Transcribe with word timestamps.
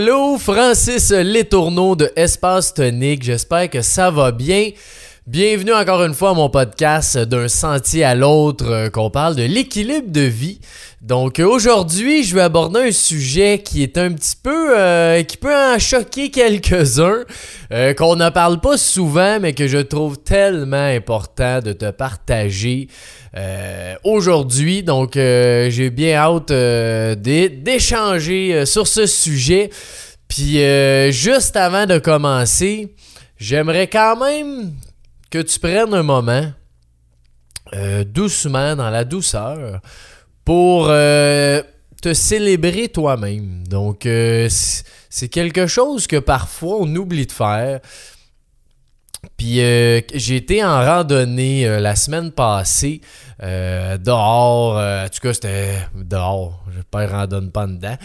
hello, 0.00 0.38
Francis 0.38 1.10
Letourneau 1.10 1.94
de 1.94 2.10
Espace 2.16 2.72
Tonique. 2.72 3.22
J'espère 3.22 3.68
que 3.68 3.82
ça 3.82 4.10
va 4.10 4.32
bien. 4.32 4.70
Bienvenue 5.30 5.72
encore 5.72 6.02
une 6.02 6.12
fois 6.12 6.30
à 6.30 6.34
mon 6.34 6.50
podcast 6.50 7.16
d'un 7.16 7.46
sentier 7.46 8.02
à 8.02 8.16
l'autre 8.16 8.64
euh, 8.68 8.90
qu'on 8.90 9.10
parle 9.10 9.36
de 9.36 9.44
l'équilibre 9.44 10.10
de 10.10 10.22
vie. 10.22 10.58
Donc 11.02 11.38
euh, 11.38 11.46
aujourd'hui, 11.46 12.24
je 12.24 12.34
vais 12.34 12.40
aborder 12.40 12.88
un 12.88 12.90
sujet 12.90 13.62
qui 13.64 13.84
est 13.84 13.96
un 13.96 14.10
petit 14.10 14.34
peu 14.34 14.76
euh, 14.76 15.22
qui 15.22 15.36
peut 15.36 15.54
en 15.54 15.78
choquer 15.78 16.32
quelques-uns, 16.32 17.22
qu'on 17.96 18.16
ne 18.16 18.28
parle 18.30 18.60
pas 18.60 18.76
souvent 18.76 19.38
mais 19.38 19.52
que 19.52 19.68
je 19.68 19.78
trouve 19.78 20.18
tellement 20.18 20.96
important 20.96 21.60
de 21.60 21.74
te 21.74 21.92
partager 21.92 22.88
aujourd'hui. 24.02 24.82
Donc 24.82 25.12
j'ai 25.14 25.90
bien 25.90 26.16
hâte 26.16 26.50
d'échanger 27.22 28.66
sur 28.66 28.88
ce 28.88 29.06
sujet. 29.06 29.70
Puis 30.26 30.60
juste 31.12 31.54
avant 31.54 31.86
de 31.86 32.00
commencer, 32.00 32.92
j'aimerais 33.38 33.86
quand 33.86 34.16
même 34.16 34.72
que 35.30 35.38
tu 35.38 35.58
prennes 35.58 35.94
un 35.94 36.02
moment, 36.02 36.52
euh, 37.74 38.04
doucement, 38.04 38.76
dans 38.76 38.90
la 38.90 39.04
douceur, 39.04 39.80
pour 40.44 40.88
euh, 40.88 41.62
te 42.02 42.12
célébrer 42.12 42.88
toi-même. 42.88 43.66
Donc, 43.68 44.06
euh, 44.06 44.48
c'est 45.08 45.28
quelque 45.28 45.66
chose 45.66 46.06
que 46.06 46.16
parfois 46.16 46.78
on 46.80 46.94
oublie 46.96 47.26
de 47.26 47.32
faire. 47.32 47.80
Puis 49.36 49.60
euh, 49.60 50.00
j'ai 50.14 50.36
été 50.36 50.62
en 50.64 50.84
randonnée 50.84 51.66
euh, 51.66 51.80
la 51.80 51.96
semaine 51.96 52.30
passée, 52.30 53.00
euh, 53.42 53.96
dehors, 53.98 54.76
en 54.76 55.08
tout 55.08 55.20
cas 55.20 55.32
c'était 55.32 55.76
dehors, 55.94 56.62
je 56.70 56.98
ne 56.98 57.06
randonne 57.06 57.50
pas 57.50 57.66
dedans. 57.66 57.96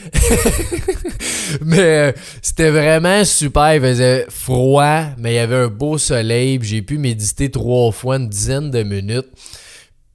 mais 1.61 2.13
c'était 2.41 2.69
vraiment 2.69 3.23
super, 3.25 3.75
il 3.75 3.81
faisait 3.81 4.25
froid, 4.29 5.03
mais 5.17 5.33
il 5.33 5.35
y 5.35 5.39
avait 5.39 5.55
un 5.55 5.67
beau 5.67 5.97
soleil, 5.97 6.59
j'ai 6.61 6.81
pu 6.81 6.97
méditer 6.97 7.51
trois 7.51 7.91
fois 7.91 8.17
une 8.17 8.29
dizaine 8.29 8.71
de 8.71 8.83
minutes. 8.83 9.27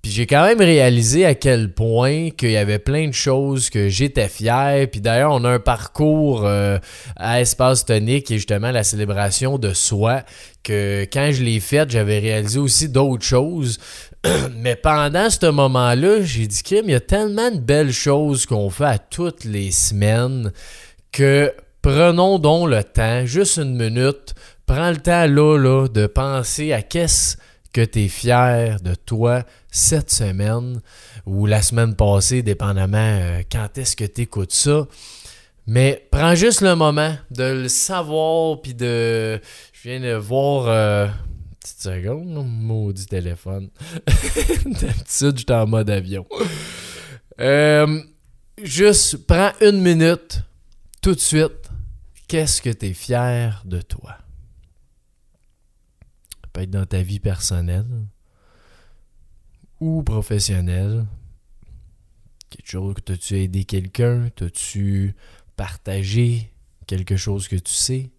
Puis 0.02 0.12
j'ai 0.12 0.26
quand 0.26 0.44
même 0.44 0.60
réalisé 0.60 1.26
à 1.26 1.34
quel 1.34 1.74
point 1.74 2.30
qu'il 2.30 2.52
y 2.52 2.56
avait 2.56 2.78
plein 2.78 3.08
de 3.08 3.12
choses 3.12 3.68
que 3.68 3.90
j'étais 3.90 4.28
fier. 4.28 4.86
Puis 4.90 5.02
d'ailleurs, 5.02 5.32
on 5.32 5.44
a 5.44 5.50
un 5.50 5.58
parcours 5.58 6.46
euh, 6.46 6.78
à 7.16 7.42
Espace 7.42 7.84
Tonique 7.84 8.30
et 8.30 8.36
justement 8.36 8.70
la 8.70 8.82
célébration 8.82 9.58
de 9.58 9.74
soi 9.74 10.22
que 10.62 11.06
quand 11.12 11.32
je 11.32 11.42
l'ai 11.42 11.60
faite, 11.60 11.90
j'avais 11.90 12.18
réalisé 12.18 12.58
aussi 12.58 12.88
d'autres 12.88 13.24
choses. 13.24 13.78
Mais 14.56 14.74
pendant 14.74 15.28
ce 15.28 15.50
moment-là, 15.50 16.22
j'ai 16.22 16.46
dit 16.46 16.62
qu'il 16.62 16.88
y 16.88 16.94
a 16.94 17.00
tellement 17.00 17.50
de 17.50 17.58
belles 17.58 17.92
choses 17.92 18.46
qu'on 18.46 18.70
fait 18.70 18.84
à 18.84 18.98
toutes 18.98 19.44
les 19.44 19.70
semaines 19.70 20.50
que 21.12 21.52
prenons 21.82 22.38
donc 22.38 22.70
le 22.70 22.82
temps, 22.84 23.26
juste 23.26 23.58
une 23.58 23.76
minute, 23.76 24.34
prends 24.64 24.90
le 24.90 24.96
temps 24.96 25.26
là, 25.26 25.58
là 25.58 25.88
de 25.88 26.06
penser 26.06 26.72
à 26.72 26.80
qu'est-ce 26.80 27.36
que 27.72 27.84
tu 27.84 28.04
es 28.04 28.08
fier 28.08 28.80
de 28.80 28.94
toi 28.94 29.44
cette 29.70 30.10
semaine 30.10 30.80
ou 31.26 31.46
la 31.46 31.62
semaine 31.62 31.94
passée, 31.94 32.42
dépendamment 32.42 32.98
euh, 32.98 33.42
quand 33.50 33.78
est-ce 33.78 33.96
que 33.96 34.04
tu 34.04 34.22
écoutes 34.22 34.52
ça. 34.52 34.86
Mais 35.66 36.06
prends 36.10 36.34
juste 36.34 36.62
le 36.62 36.74
moment 36.74 37.14
de 37.30 37.44
le 37.44 37.68
savoir, 37.68 38.60
puis 38.60 38.74
de... 38.74 39.40
Je 39.72 39.88
viens 39.88 40.00
de 40.00 40.14
voir... 40.14 40.66
Euh, 40.68 41.08
petite 41.60 41.82
seconde, 41.82 42.46
maudit 42.48 43.06
téléphone. 43.06 43.68
D'habitude, 44.64 45.38
j'étais 45.38 45.54
en 45.54 45.66
mode 45.66 45.90
avion. 45.90 46.26
Euh, 47.38 48.00
juste 48.62 49.26
prends 49.26 49.52
une 49.60 49.80
minute, 49.80 50.42
tout 51.02 51.14
de 51.14 51.20
suite. 51.20 51.70
Qu'est-ce 52.28 52.62
que 52.62 52.70
tu 52.70 52.86
es 52.86 52.92
fier 52.94 53.62
de 53.64 53.80
toi? 53.80 54.16
Être 56.62 56.70
dans 56.70 56.86
ta 56.86 57.02
vie 57.02 57.20
personnelle 57.20 58.06
ou 59.80 60.02
professionnelle. 60.02 61.06
Quelque 62.48 62.70
chose 62.70 62.94
que 62.94 63.12
tu 63.12 63.36
aidé 63.36 63.64
quelqu'un, 63.64 64.28
t'as-tu 64.34 65.14
partagé 65.56 66.52
quelque 66.86 67.16
chose 67.16 67.48
que 67.48 67.56
tu 67.56 67.72
sais? 67.72 68.10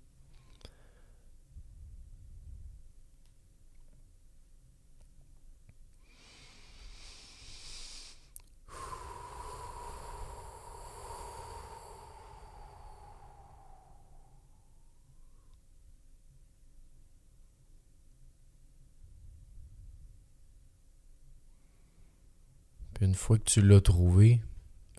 Une 23.01 23.16
fois 23.16 23.39
que 23.39 23.44
tu 23.44 23.62
l'as 23.62 23.81
trouvé, 23.81 24.41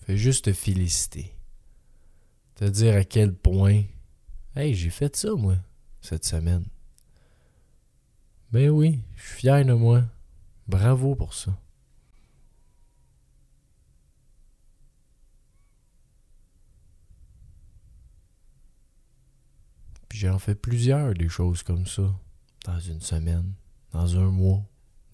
fais 0.02 0.16
juste 0.16 0.46
te 0.46 0.52
féliciter. 0.52 1.36
Te 2.56 2.64
dire 2.64 2.96
à 2.96 3.04
quel 3.04 3.32
point 3.32 3.84
Hey, 4.54 4.74
j'ai 4.74 4.90
fait 4.90 5.14
ça, 5.16 5.34
moi, 5.34 5.56
cette 6.00 6.24
semaine. 6.24 6.66
Ben 8.50 8.68
oui, 8.68 9.00
je 9.16 9.22
suis 9.22 9.36
fier 9.36 9.64
de 9.64 9.72
moi. 9.72 10.04
Bravo 10.68 11.14
pour 11.14 11.32
ça. 11.32 11.56
Puis 20.08 20.18
j'en 20.18 20.38
fais 20.38 20.54
plusieurs 20.54 21.14
des 21.14 21.30
choses 21.30 21.62
comme 21.62 21.86
ça. 21.86 22.14
Dans 22.66 22.78
une 22.78 23.00
semaine, 23.00 23.54
dans 23.92 24.18
un 24.18 24.30
mois, 24.30 24.62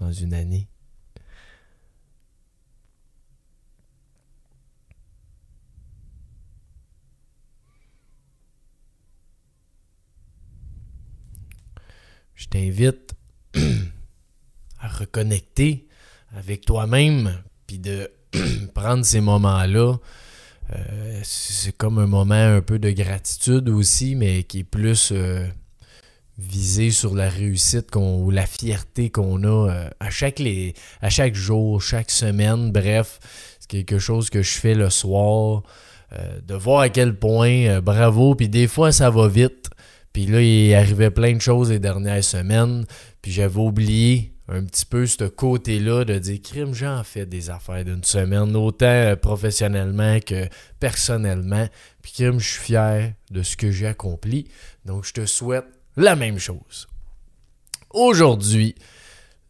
dans 0.01 0.13
une 0.13 0.35
année. 0.35 0.69
Je 12.39 12.47
t'invite 12.47 13.15
à 14.81 14.89
reconnecter 14.89 15.89
avec 16.35 16.65
toi-même, 16.65 17.43
puis 17.67 17.79
de 17.79 18.11
prendre 18.75 19.05
ces 19.05 19.21
moments-là. 19.21 19.97
Euh, 20.75 21.21
c'est 21.25 21.77
comme 21.77 21.99
un 21.99 22.07
moment 22.07 22.35
un 22.35 22.61
peu 22.61 22.79
de 22.79 22.91
gratitude 22.91 23.69
aussi, 23.69 24.15
mais 24.15 24.45
qui 24.45 24.61
est 24.61 24.65
plus 24.65 25.11
euh, 25.11 25.47
visé 26.39 26.91
sur 26.91 27.15
la 27.17 27.29
réussite 27.29 27.89
ou 27.97 28.31
la 28.31 28.47
fierté 28.47 29.11
qu'on 29.11 29.43
a 29.43 29.71
euh, 29.71 29.91
à, 29.99 30.11
chaque 30.11 30.39
les, 30.39 30.75
à 31.03 31.11
chaque 31.11 31.35
jour, 31.35 31.83
chaque 31.83 32.11
semaine. 32.11 32.71
Bref, 32.71 33.19
c'est 33.59 33.69
quelque 33.69 33.99
chose 33.99 34.31
que 34.31 34.43
je 34.43 34.59
fais 34.59 34.75
le 34.75 34.91
soir. 34.91 35.63
de 36.47 36.55
voir 36.55 36.81
à 36.83 36.89
quel 36.89 37.19
point 37.19 37.81
bravo, 37.81 38.35
puis 38.35 38.49
des 38.49 38.69
fois 38.69 38.93
ça 38.93 39.11
va 39.11 39.27
vite. 39.27 39.71
Puis 40.13 40.27
là, 40.27 40.41
il 40.41 40.75
arrivait 40.75 41.11
plein 41.11 41.35
de 41.35 41.41
choses 41.41 41.71
les 41.71 41.79
dernières 41.79 42.25
semaines. 42.25 42.85
Puis 43.23 43.33
j'avais 43.33 43.61
oublié 43.61 44.33
un 44.49 44.65
petit 44.65 44.87
peu 44.87 45.07
ce 45.07 45.25
côté-là 45.25 46.05
de 46.05 46.19
dire 46.19 46.41
crime, 46.43 46.73
j'en 46.73 47.05
fais 47.05 47.27
des 47.27 47.51
affaires 47.51 47.85
d'une 47.85 48.03
semaine, 48.03 48.57
autant 48.57 48.87
euh, 48.87 49.15
professionnellement 49.15 50.19
que 50.21 50.49
personnellement. 50.81 51.69
Puis 52.03 52.13
crime, 52.13 52.41
je 52.41 52.49
suis 52.49 52.61
fier 52.61 53.13
de 53.31 53.43
ce 53.43 53.57
que 53.57 53.71
j'ai 53.71 53.87
accompli. 53.87 54.49
Donc 54.87 55.05
je 55.05 55.13
te 55.13 55.27
souhaite 55.27 55.67
la 55.97 56.17
même 56.17 56.39
chose. 56.39 56.89
Aujourd'hui, 57.91 58.75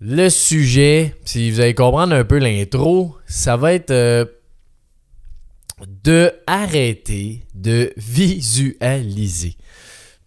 le 0.00 0.28
sujet, 0.28 1.14
si 1.24 1.50
vous 1.50 1.60
allez 1.60 1.74
comprendre 1.74 2.14
un 2.14 2.24
peu 2.24 2.38
l'intro, 2.38 3.16
ça 3.26 3.56
va 3.56 3.74
être 3.74 3.90
euh, 3.90 4.24
de 6.04 6.32
arrêter 6.46 7.44
de 7.54 7.92
visualiser. 7.96 9.56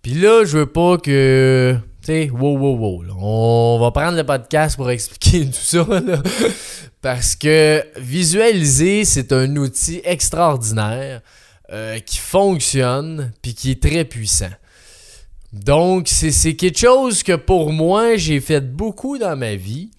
Puis 0.01 0.13
là, 0.13 0.43
je 0.45 0.57
veux 0.57 0.65
pas 0.65 0.97
que. 0.97 1.77
Tu 2.01 2.07
sais, 2.07 2.29
wow, 2.31 2.57
wow, 2.57 2.75
wow. 2.75 3.03
On 3.19 3.79
va 3.79 3.91
prendre 3.91 4.17
le 4.17 4.23
podcast 4.23 4.75
pour 4.75 4.89
expliquer 4.89 5.45
tout 5.45 5.53
ça. 5.53 5.85
Là. 5.87 6.23
Parce 7.01 7.35
que 7.35 7.85
visualiser, 7.97 9.05
c'est 9.05 9.31
un 9.31 9.55
outil 9.55 10.01
extraordinaire 10.03 11.21
euh, 11.71 11.99
qui 11.99 12.17
fonctionne 12.17 13.31
puis 13.43 13.53
qui 13.53 13.71
est 13.71 13.81
très 13.81 14.05
puissant. 14.05 14.49
Donc, 15.53 16.07
c'est 16.07 16.55
quelque 16.55 16.79
chose 16.79 17.21
que 17.21 17.35
pour 17.35 17.71
moi, 17.71 18.15
j'ai 18.15 18.39
fait 18.39 18.61
beaucoup 18.61 19.17
dans 19.17 19.35
ma 19.35 19.55
vie. 19.55 19.91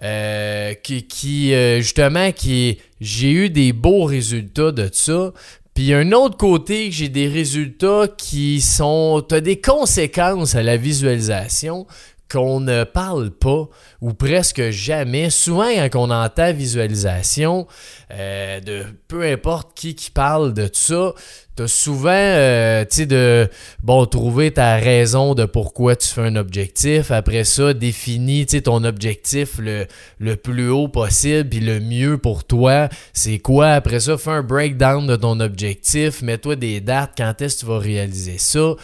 Euh, 0.00 0.74
qui, 0.74 1.08
qui 1.08 1.52
euh, 1.52 1.80
justement, 1.80 2.30
qui 2.30 2.78
j'ai 3.00 3.32
eu 3.32 3.50
des 3.50 3.72
beaux 3.72 4.04
résultats 4.04 4.70
de 4.70 4.88
ça. 4.92 5.32
Puis 5.78 5.94
un 5.94 6.10
autre 6.10 6.36
côté, 6.36 6.90
j'ai 6.90 7.08
des 7.08 7.28
résultats 7.28 8.08
qui 8.08 8.60
sont. 8.60 9.20
Des 9.20 9.60
conséquences 9.60 10.56
à 10.56 10.62
la 10.64 10.76
visualisation 10.76 11.86
qu'on 12.28 12.58
ne 12.58 12.82
parle 12.82 13.30
pas 13.30 13.68
ou 14.00 14.12
presque 14.12 14.70
jamais. 14.70 15.30
Souvent, 15.30 15.68
quand 15.68 16.08
on 16.08 16.10
entend 16.10 16.52
visualisation, 16.52 17.68
euh, 18.10 18.58
de 18.58 18.86
peu 19.06 19.22
importe 19.22 19.70
qui 19.76 19.94
qui 19.94 20.10
parle 20.10 20.52
de 20.52 20.68
ça, 20.72 21.14
T'as 21.58 21.66
souvent, 21.66 22.12
euh, 22.12 22.84
tu 22.84 22.98
sais, 22.98 23.06
de, 23.06 23.48
bon, 23.82 24.06
trouver 24.06 24.52
ta 24.52 24.76
raison 24.76 25.34
de 25.34 25.44
pourquoi 25.44 25.96
tu 25.96 26.06
fais 26.06 26.20
un 26.20 26.36
objectif. 26.36 27.10
Après 27.10 27.42
ça, 27.42 27.74
définis, 27.74 28.46
tu 28.46 28.58
sais, 28.58 28.62
ton 28.62 28.84
objectif 28.84 29.58
le, 29.58 29.88
le 30.20 30.36
plus 30.36 30.68
haut 30.68 30.86
possible, 30.86 31.48
puis 31.48 31.58
le 31.58 31.80
mieux 31.80 32.16
pour 32.16 32.44
toi, 32.44 32.88
c'est 33.12 33.40
quoi? 33.40 33.70
Après 33.70 33.98
ça, 33.98 34.16
fais 34.16 34.30
un 34.30 34.44
breakdown 34.44 35.04
de 35.08 35.16
ton 35.16 35.40
objectif, 35.40 36.22
mets-toi 36.22 36.54
des 36.54 36.80
dates, 36.80 37.14
quand 37.18 37.42
est-ce 37.42 37.56
que 37.56 37.60
tu 37.62 37.66
vas 37.66 37.78
réaliser 37.80 38.38
ça? 38.38 38.76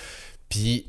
Puis 0.48 0.86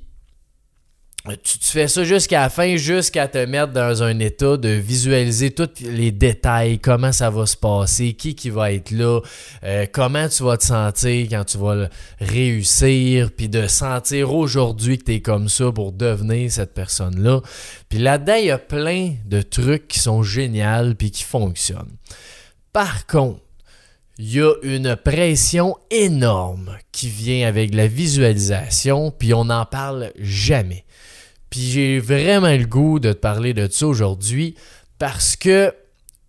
tu, 1.43 1.57
fais 1.59 1.87
ça 1.87 2.03
jusqu'à 2.03 2.41
la 2.41 2.49
fin, 2.49 2.75
jusqu'à 2.77 3.27
te 3.27 3.43
mettre 3.45 3.73
dans 3.73 4.03
un 4.03 4.19
état 4.19 4.57
de 4.57 4.69
visualiser 4.69 5.51
tous 5.51 5.81
les 5.81 6.11
détails, 6.11 6.79
comment 6.79 7.11
ça 7.11 7.29
va 7.29 7.45
se 7.45 7.57
passer, 7.57 8.13
qui 8.13 8.35
qui 8.35 8.49
va 8.49 8.71
être 8.71 8.91
là, 8.91 9.21
euh, 9.63 9.85
comment 9.91 10.27
tu 10.27 10.43
vas 10.43 10.57
te 10.57 10.65
sentir 10.65 11.27
quand 11.29 11.43
tu 11.43 11.57
vas 11.57 11.89
réussir, 12.19 13.31
puis 13.31 13.49
de 13.49 13.67
sentir 13.67 14.33
aujourd'hui 14.33 14.99
que 14.99 15.05
tu 15.05 15.13
es 15.13 15.21
comme 15.21 15.49
ça 15.49 15.71
pour 15.71 15.91
devenir 15.91 16.51
cette 16.51 16.73
personne-là. 16.73 17.41
Puis 17.89 17.99
là-dedans, 17.99 18.35
il 18.35 18.45
y 18.45 18.51
a 18.51 18.59
plein 18.59 19.13
de 19.25 19.41
trucs 19.41 19.87
qui 19.87 19.99
sont 19.99 20.21
géniaux 20.21 20.93
puis 20.97 21.11
qui 21.11 21.23
fonctionnent. 21.23 21.97
Par 22.71 23.07
contre, 23.07 23.39
il 24.17 24.33
y 24.33 24.41
a 24.41 24.53
une 24.63 24.95
pression 24.95 25.75
énorme 25.91 26.77
qui 26.93 27.09
vient 27.09 27.47
avec 27.47 27.73
la 27.75 27.87
visualisation, 27.87 29.11
puis 29.11 29.33
on 29.33 29.45
n'en 29.45 29.65
parle 29.65 30.13
jamais. 30.17 30.84
Puis 31.55 31.71
j'ai 31.71 31.99
vraiment 31.99 32.51
le 32.51 32.65
goût 32.65 32.99
de 32.99 33.13
te 33.13 33.17
parler 33.17 33.53
de 33.53 33.69
ça 33.71 33.87
aujourd'hui 33.87 34.55
parce 34.99 35.37
que 35.37 35.73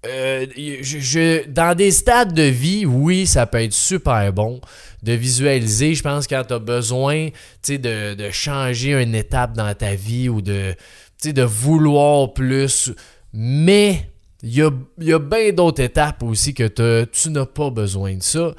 euh, 0.06 0.46
je, 0.54 1.44
dans 1.48 1.76
des 1.76 1.90
stades 1.90 2.32
de 2.32 2.44
vie, 2.44 2.86
oui, 2.86 3.26
ça 3.26 3.44
peut 3.44 3.60
être 3.60 3.72
super 3.72 4.32
bon 4.32 4.60
de 5.02 5.14
visualiser. 5.14 5.96
Je 5.96 6.02
pense 6.04 6.28
quand 6.28 6.44
tu 6.46 6.54
as 6.54 6.60
besoin 6.60 7.30
de, 7.68 8.14
de 8.14 8.30
changer 8.30 8.92
une 9.02 9.16
étape 9.16 9.54
dans 9.54 9.74
ta 9.74 9.96
vie 9.96 10.28
ou 10.28 10.42
de, 10.42 10.76
de 11.24 11.42
vouloir 11.42 12.32
plus. 12.32 12.92
Mais 13.32 14.08
il 14.44 14.54
y 14.54 14.62
a, 14.62 14.70
y 15.00 15.12
a 15.12 15.18
bien 15.18 15.50
d'autres 15.50 15.82
étapes 15.82 16.22
aussi 16.22 16.54
que 16.54 17.04
tu 17.06 17.30
n'as 17.30 17.46
pas 17.46 17.70
besoin 17.70 18.14
de 18.14 18.22
ça 18.22 18.54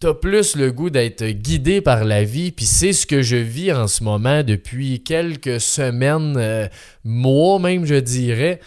t'as 0.00 0.14
plus 0.14 0.56
le 0.56 0.72
goût 0.72 0.90
d'être 0.90 1.24
guidé 1.24 1.80
par 1.80 2.04
la 2.04 2.24
vie, 2.24 2.52
puis 2.52 2.66
c'est 2.66 2.92
ce 2.92 3.06
que 3.06 3.22
je 3.22 3.36
vis 3.36 3.72
en 3.72 3.86
ce 3.86 4.02
moment 4.04 4.42
depuis 4.42 5.02
quelques 5.02 5.60
semaines, 5.60 6.36
euh, 6.36 6.68
mois 7.04 7.58
même, 7.58 7.84
je 7.86 7.94
dirais. 7.94 8.60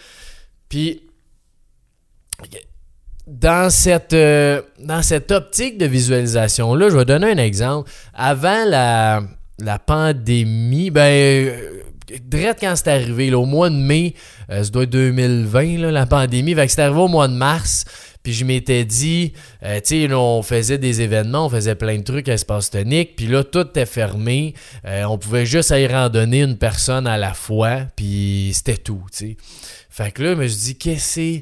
Puis 0.68 1.02
dans 3.26 3.70
cette, 3.70 4.14
euh, 4.14 4.62
dans 4.80 5.02
cette 5.02 5.30
optique 5.30 5.78
de 5.78 5.86
visualisation-là, 5.86 6.88
je 6.88 6.96
vais 6.96 7.04
donner 7.04 7.30
un 7.30 7.38
exemple. 7.38 7.90
Avant 8.14 8.64
la, 8.64 9.22
la 9.58 9.78
pandémie, 9.78 10.90
ben, 10.90 11.46
euh, 11.46 11.82
direct 12.22 12.60
quand 12.60 12.74
c'est 12.74 12.88
arrivé, 12.88 13.32
au 13.34 13.44
mois 13.44 13.68
de 13.68 13.76
mai, 13.76 14.14
ça 14.48 14.62
doit 14.70 14.84
être 14.84 14.90
2020, 14.90 15.90
la 15.90 16.06
pandémie, 16.06 16.54
que 16.54 16.66
c'est 16.68 16.80
arrivé 16.80 17.00
au 17.00 17.08
mois 17.08 17.28
de 17.28 17.34
mars. 17.34 17.84
Puis 18.28 18.34
je 18.34 18.44
m'étais 18.44 18.84
dit, 18.84 19.32
euh, 19.62 19.80
tu 19.80 20.06
sais, 20.06 20.12
on 20.12 20.42
faisait 20.42 20.76
des 20.76 21.00
événements, 21.00 21.46
on 21.46 21.48
faisait 21.48 21.74
plein 21.74 21.96
de 21.96 22.02
trucs 22.02 22.28
à 22.28 22.34
espace 22.34 22.68
tonique, 22.68 23.16
puis 23.16 23.26
là, 23.26 23.42
tout 23.42 23.66
était 23.66 23.86
fermé. 23.86 24.52
Euh, 24.84 25.04
on 25.04 25.16
pouvait 25.16 25.46
juste 25.46 25.72
aller 25.72 25.86
randonner 25.86 26.42
une 26.42 26.58
personne 26.58 27.06
à 27.06 27.16
la 27.16 27.32
fois, 27.32 27.86
puis 27.96 28.50
c'était 28.52 28.76
tout, 28.76 29.00
tu 29.10 29.28
sais. 29.28 29.36
Fait 29.88 30.12
que 30.12 30.22
là, 30.22 30.34
je 30.34 30.40
me 30.40 30.46
suis 30.46 30.60
dit, 30.60 30.76
qu'est-ce 30.76 31.40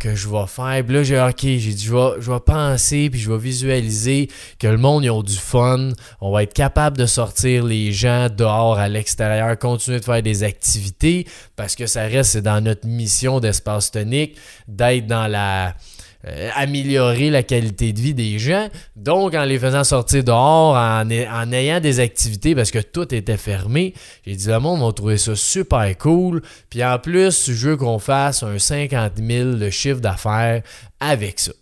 que 0.00 0.16
je 0.16 0.28
vais 0.28 0.46
faire? 0.48 0.82
Puis 0.84 0.94
là, 0.96 1.02
j'ai 1.04 1.20
OK, 1.20 1.40
j'ai 1.40 1.72
dit, 1.72 1.84
je 1.84 1.94
vais, 1.94 2.20
je 2.20 2.32
vais 2.32 2.40
penser, 2.40 3.10
puis 3.10 3.20
je 3.20 3.30
vais 3.30 3.38
visualiser 3.38 4.28
que 4.58 4.66
le 4.66 4.76
monde, 4.76 5.04
ils 5.04 5.10
ont 5.10 5.22
du 5.22 5.36
fun. 5.36 5.90
On 6.20 6.32
va 6.32 6.42
être 6.42 6.52
capable 6.52 6.96
de 6.96 7.06
sortir 7.06 7.62
les 7.62 7.92
gens 7.92 8.26
dehors, 8.28 8.76
à 8.76 8.88
l'extérieur, 8.88 9.56
continuer 9.56 10.00
de 10.00 10.04
faire 10.04 10.20
des 10.20 10.42
activités, 10.42 11.28
parce 11.54 11.76
que 11.76 11.86
ça 11.86 12.02
reste, 12.02 12.32
c'est 12.32 12.42
dans 12.42 12.60
notre 12.60 12.88
mission 12.88 13.38
d'espace 13.38 13.92
tonique, 13.92 14.36
d'être 14.66 15.06
dans 15.06 15.28
la 15.28 15.76
euh, 16.26 16.48
améliorer 16.54 17.28
la 17.28 17.42
qualité 17.42 17.92
de 17.92 18.00
vie 18.00 18.14
des 18.14 18.38
gens. 18.38 18.68
Donc, 18.96 19.34
en 19.34 19.44
les 19.44 19.58
faisant 19.58 19.84
sortir 19.84 20.24
dehors, 20.24 20.74
en, 20.74 21.10
ayant 21.10 21.80
des 21.80 22.00
activités, 22.00 22.54
parce 22.54 22.70
que 22.70 22.78
tout 22.78 23.14
était 23.14 23.36
fermé, 23.36 23.92
j'ai 24.24 24.34
dit, 24.34 24.48
le 24.48 24.58
monde 24.58 24.80
va 24.80 24.90
trouver 24.92 25.18
ça 25.18 25.36
super 25.36 25.86
cool. 25.98 26.40
Puis 26.70 26.82
en 26.82 26.98
plus, 26.98 27.50
je 27.50 27.68
veux 27.68 27.76
qu'on 27.76 27.98
fasse 27.98 28.42
un 28.42 28.58
50 28.58 29.12
000 29.18 29.50
de 29.52 29.68
chiffre 29.68 30.00
d'affaires 30.00 30.62
avec 30.98 31.40
ça. 31.40 31.52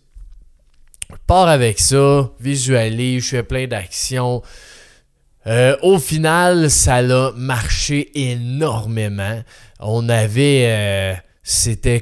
Je 1.09 1.17
pars 1.27 1.49
avec 1.49 1.79
ça, 1.79 2.31
visualise, 2.39 3.23
je 3.23 3.29
fais 3.29 3.43
plein 3.43 3.67
d'actions. 3.67 4.41
Euh, 5.45 5.75
au 5.81 5.99
final, 5.99 6.69
ça 6.71 6.95
a 6.95 7.31
marché 7.33 8.11
énormément. 8.17 9.43
On 9.81 10.07
avait... 10.07 10.67
Euh, 10.67 11.13
c'était 11.45 12.01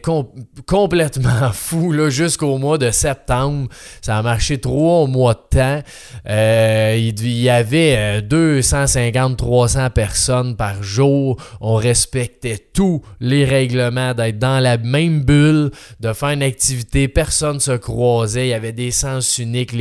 complètement 0.67 1.51
fou 1.53 1.93
jusqu'au 2.11 2.59
mois 2.59 2.77
de 2.77 2.91
septembre. 2.91 3.69
Ça 4.01 4.19
a 4.19 4.21
marché 4.21 4.59
trois 4.59 5.07
mois 5.07 5.33
de 5.33 5.57
temps. 5.57 5.81
Euh, 6.29 6.95
il, 6.95 7.27
y 7.27 7.49
avait 7.49 8.21
250-300 8.21 9.77
euh, 9.79 9.89
personnes 9.89 10.55
par 10.55 10.83
jour. 10.83 11.41
On 11.59 11.73
respectait 11.73 12.59
tous 12.71 13.01
les 13.19 13.43
règlements 13.43 14.13
d'être 14.13 14.37
dans 14.37 14.59
la 14.59 14.77
même 14.77 15.21
bulle, 15.21 15.71
de 15.99 16.13
faire 16.13 16.29
une 16.29 16.43
activité. 16.43 17.07
Personne 17.07 17.59
se 17.59 17.71
croisait. 17.71 18.45
Il 18.45 18.51
y 18.51 18.53
avait 18.53 18.73
des 18.73 18.91
sens 18.91 19.39
uniques. 19.39 19.71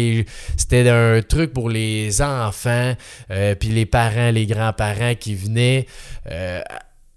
C'était 0.57 0.89
un 0.89 1.21
truc 1.21 1.53
pour 1.53 1.69
les 1.69 2.23
enfants, 2.23 2.95
euh, 3.31 3.55
puis 3.55 3.69
les 3.69 3.85
parents, 3.85 4.31
les 4.31 4.47
grands-parents 4.47 5.15
qui 5.19 5.35
venaient 5.35 5.87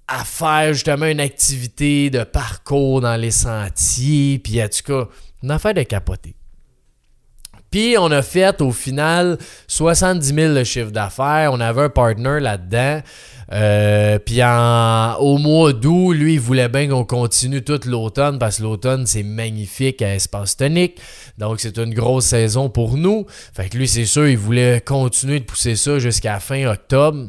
à 0.08 0.24
faire 0.24 0.74
justement 0.74 1.06
une 1.06 1.20
activité 1.20 2.10
de 2.10 2.24
parcours 2.24 3.02
dans 3.02 3.16
les 3.16 3.32
sentiers, 3.32 4.40
puis 4.40 4.62
en 4.62 4.68
tout 4.68 4.84
cas, 4.86 5.08
une 5.42 5.52
affaire 5.52 5.74
de 5.74 5.84
capoter. 5.84 6.36
Puis 7.74 7.96
on 7.98 8.12
a 8.12 8.22
fait 8.22 8.62
au 8.62 8.72
final 8.72 9.40
70 9.68 10.28
000 10.28 10.54
de 10.54 10.64
chiffre 10.64 10.92
d'affaires. 10.92 11.50
On 11.52 11.60
avait 11.60 11.82
un 11.82 11.90
partner 11.90 12.40
là-dedans. 12.40 13.02
Euh, 13.52 14.20
puis 14.20 14.42
au 14.44 15.38
mois 15.40 15.74
d'août, 15.74 16.14
lui, 16.14 16.36
il 16.36 16.40
voulait 16.40 16.70
bien 16.70 16.88
qu'on 16.88 17.04
continue 17.04 17.64
toute 17.64 17.86
l'automne 17.86 18.38
parce 18.38 18.58
que 18.58 18.64
l'automne, 18.64 19.08
c'est 19.08 19.24
magnifique 19.24 20.04
à 20.04 20.14
espace 20.14 20.56
tonique. 20.56 21.02
Donc, 21.40 21.62
c'est 21.62 21.80
une 21.80 21.96
grosse 21.96 22.26
saison 22.26 22.70
pour 22.70 22.96
nous. 22.96 23.26
Fait 23.56 23.70
que 23.70 23.78
lui, 23.80 23.88
c'est 23.88 24.06
sûr, 24.06 24.28
il 24.28 24.38
voulait 24.38 24.80
continuer 24.80 25.40
de 25.40 25.46
pousser 25.46 25.76
ça 25.76 25.98
jusqu'à 25.98 26.40
fin 26.40 26.68
octobre. 26.68 27.26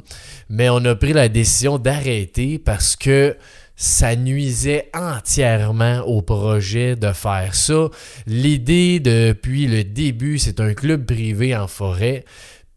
Mais 0.50 0.68
on 0.68 0.84
a 0.84 0.94
pris 0.94 1.14
la 1.14 1.30
décision 1.30 1.78
d'arrêter 1.78 2.58
parce 2.58 2.96
que 2.96 3.34
ça 3.76 4.16
nuisait 4.16 4.90
entièrement 4.94 6.00
au 6.00 6.22
projet 6.22 6.96
de 6.96 7.12
faire 7.12 7.54
ça. 7.54 7.88
L'idée 8.26 9.00
depuis 9.00 9.66
le 9.66 9.84
début, 9.84 10.38
c'est 10.38 10.60
un 10.60 10.74
club 10.74 11.06
privé 11.06 11.56
en 11.56 11.66
forêt. 11.66 12.24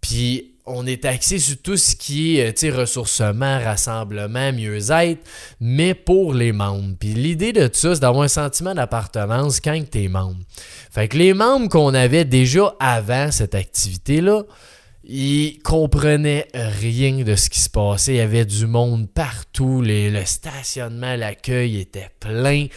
Puis 0.01 0.57
on 0.67 0.85
est 0.85 1.05
axé 1.05 1.39
sur 1.39 1.57
tout 1.57 1.77
ce 1.77 1.95
qui 1.95 2.37
est 2.37 2.63
euh, 2.63 2.75
ressourcement, 2.75 3.59
rassemblement, 3.59 4.51
mieux-être, 4.51 5.21
mais 5.61 5.93
pour 5.93 6.33
les 6.33 6.51
membres. 6.51 6.95
Puis 6.99 7.13
l'idée 7.13 7.53
de 7.53 7.67
tout 7.67 7.79
ça, 7.79 7.95
c'est 7.95 8.01
d'avoir 8.01 8.23
un 8.23 8.27
sentiment 8.27 8.75
d'appartenance 8.75 9.61
quand 9.61 9.81
tu 9.89 10.03
es 10.03 10.07
membre. 10.09 10.39
Fait 10.91 11.07
que 11.07 11.17
les 11.17 11.33
membres 11.33 11.69
qu'on 11.69 11.93
avait 11.93 12.25
déjà 12.25 12.75
avant 12.79 13.31
cette 13.31 13.55
activité-là, 13.55 14.43
ils 15.09 15.59
comprenaient 15.63 16.47
rien 16.53 17.23
de 17.23 17.35
ce 17.35 17.49
qui 17.49 17.59
se 17.59 17.69
passait. 17.69 18.13
Il 18.13 18.17
y 18.17 18.21
avait 18.21 18.45
du 18.45 18.67
monde 18.67 19.07
partout. 19.09 19.81
le 19.81 20.25
stationnement, 20.25 21.15
l'accueil 21.15 21.79
était 21.79 22.09
plein. 22.19 22.67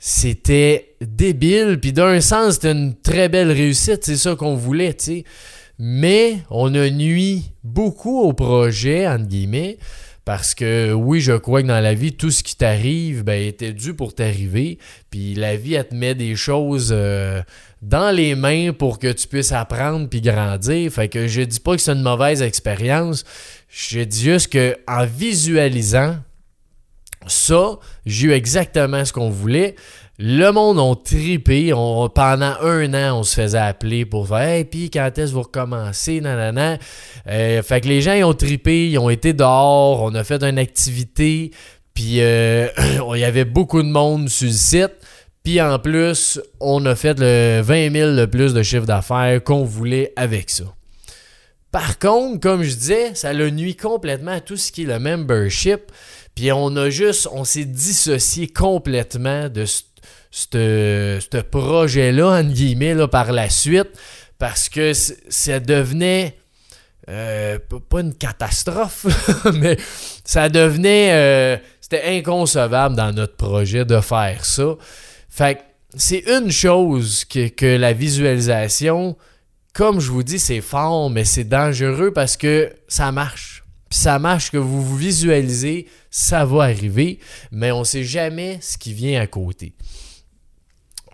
C'était 0.00 0.96
débile. 1.00 1.78
Puis 1.80 1.92
d'un 1.92 2.20
sens, 2.20 2.54
c'était 2.54 2.72
une 2.72 2.94
très 3.00 3.28
belle 3.28 3.52
réussite. 3.52 4.04
C'est 4.04 4.16
ça 4.16 4.34
qu'on 4.34 4.56
voulait, 4.56 4.94
tu 4.94 5.04
sais. 5.04 5.24
Mais 5.78 6.38
on 6.50 6.74
a 6.74 6.90
nuit 6.90 7.52
beaucoup 7.62 8.22
au 8.22 8.32
projet, 8.32 9.06
entre 9.06 9.26
guillemets, 9.26 9.78
parce 10.28 10.54
que 10.54 10.92
oui, 10.92 11.22
je 11.22 11.32
crois 11.32 11.62
que 11.62 11.68
dans 11.68 11.80
la 11.80 11.94
vie, 11.94 12.12
tout 12.12 12.30
ce 12.30 12.42
qui 12.42 12.54
t'arrive 12.54 13.24
ben, 13.24 13.42
était 13.42 13.72
dû 13.72 13.94
pour 13.94 14.14
t'arriver. 14.14 14.76
Puis 15.08 15.34
la 15.34 15.56
vie, 15.56 15.72
elle 15.72 15.88
te 15.88 15.94
met 15.94 16.14
des 16.14 16.36
choses 16.36 16.90
euh, 16.94 17.40
dans 17.80 18.14
les 18.14 18.34
mains 18.34 18.74
pour 18.74 18.98
que 18.98 19.10
tu 19.10 19.26
puisses 19.26 19.52
apprendre 19.52 20.06
puis 20.06 20.20
grandir. 20.20 20.92
Fait 20.92 21.08
que 21.08 21.28
je 21.28 21.40
dis 21.40 21.60
pas 21.60 21.76
que 21.76 21.80
c'est 21.80 21.92
une 21.92 22.02
mauvaise 22.02 22.42
expérience. 22.42 23.24
Je 23.70 24.00
dis 24.00 24.24
juste 24.24 24.52
que 24.52 24.76
en 24.86 25.06
visualisant 25.06 26.16
ça, 27.26 27.78
j'ai 28.04 28.26
eu 28.26 28.32
exactement 28.32 29.06
ce 29.06 29.14
qu'on 29.14 29.30
voulait. 29.30 29.76
Le 30.20 30.50
monde 30.50 30.80
ont 30.80 30.96
tripé. 30.96 31.70
Pendant 31.70 32.54
un 32.60 32.94
an, 32.94 33.20
on 33.20 33.22
se 33.22 33.40
faisait 33.40 33.58
appeler 33.58 34.04
pour 34.04 34.26
faire 34.26 34.38
Hey, 34.38 34.64
puis 34.64 34.90
quand 34.90 35.16
est-ce 35.16 35.30
que 35.30 35.34
vous 35.36 35.42
recommencez? 35.42 36.20
Nanana. 36.20 36.78
Euh, 37.28 37.62
fait 37.62 37.80
que 37.80 37.86
les 37.86 38.02
gens 38.02 38.14
ont 38.28 38.34
tripé, 38.34 38.88
ils 38.88 38.98
ont 38.98 39.10
été 39.10 39.32
dehors, 39.32 40.02
on 40.02 40.12
a 40.16 40.24
fait 40.24 40.42
une 40.42 40.58
activité, 40.58 41.52
puis 41.94 42.20
euh, 42.20 42.68
il 43.14 43.20
y 43.20 43.24
avait 43.24 43.44
beaucoup 43.44 43.80
de 43.80 43.88
monde 43.88 44.28
sur 44.28 44.48
le 44.48 44.52
site. 44.52 44.92
Puis 45.44 45.60
en 45.60 45.78
plus, 45.78 46.40
on 46.58 46.84
a 46.86 46.96
fait 46.96 47.18
le 47.20 47.60
20 47.62 47.92
000 47.92 48.16
de 48.16 48.26
plus 48.26 48.54
de 48.54 48.62
chiffre 48.64 48.86
d'affaires 48.86 49.42
qu'on 49.44 49.62
voulait 49.62 50.12
avec 50.16 50.50
ça. 50.50 50.64
Par 51.70 51.98
contre, 51.98 52.40
comme 52.40 52.64
je 52.64 52.74
disais, 52.74 53.14
ça 53.14 53.32
le 53.32 53.50
nuit 53.50 53.76
complètement 53.76 54.32
à 54.32 54.40
tout 54.40 54.56
ce 54.56 54.72
qui 54.72 54.82
est 54.82 54.86
le 54.86 54.98
membership. 54.98 55.92
Puis 56.34 56.50
on 56.52 56.76
a 56.76 56.88
juste, 56.90 57.28
on 57.32 57.44
s'est 57.44 57.64
dissocié 57.64 58.48
complètement 58.48 59.48
de 59.48 59.64
ce 59.64 59.82
projet-là, 61.50 62.40
entre 62.40 62.50
guillemets, 62.50 62.94
là, 62.94 63.08
par 63.08 63.32
la 63.32 63.50
suite, 63.50 63.90
parce 64.38 64.68
que 64.68 64.92
ça 64.94 65.60
devenait 65.60 66.36
euh, 67.08 67.58
pas 67.88 68.00
une 68.00 68.14
catastrophe, 68.14 69.06
mais 69.54 69.78
ça 70.24 70.48
devenait. 70.48 71.12
Euh, 71.12 71.56
c'était 71.80 72.18
inconcevable 72.18 72.96
dans 72.96 73.12
notre 73.12 73.36
projet 73.36 73.86
de 73.86 74.00
faire 74.00 74.44
ça. 74.44 74.76
Fait 75.30 75.64
c'est 75.96 76.24
une 76.28 76.50
chose 76.50 77.24
que, 77.24 77.48
que, 77.48 77.64
la 77.64 77.94
visualisation, 77.94 79.16
comme 79.72 80.00
je 80.00 80.10
vous 80.10 80.22
dis, 80.22 80.38
c'est 80.38 80.60
fort, 80.60 81.08
mais 81.08 81.24
c'est 81.24 81.44
dangereux 81.44 82.12
parce 82.12 82.36
que 82.36 82.70
ça 82.88 83.10
marche. 83.10 83.64
Puis 83.88 83.98
ça 83.98 84.18
marche 84.18 84.50
que 84.50 84.58
vous 84.58 84.82
vous 84.82 84.96
visualisez, 84.96 85.86
ça 86.10 86.44
va 86.44 86.64
arriver, 86.64 87.20
mais 87.50 87.72
on 87.72 87.80
ne 87.80 87.84
sait 87.84 88.04
jamais 88.04 88.58
ce 88.60 88.76
qui 88.76 88.92
vient 88.92 89.18
à 89.18 89.26
côté. 89.26 89.72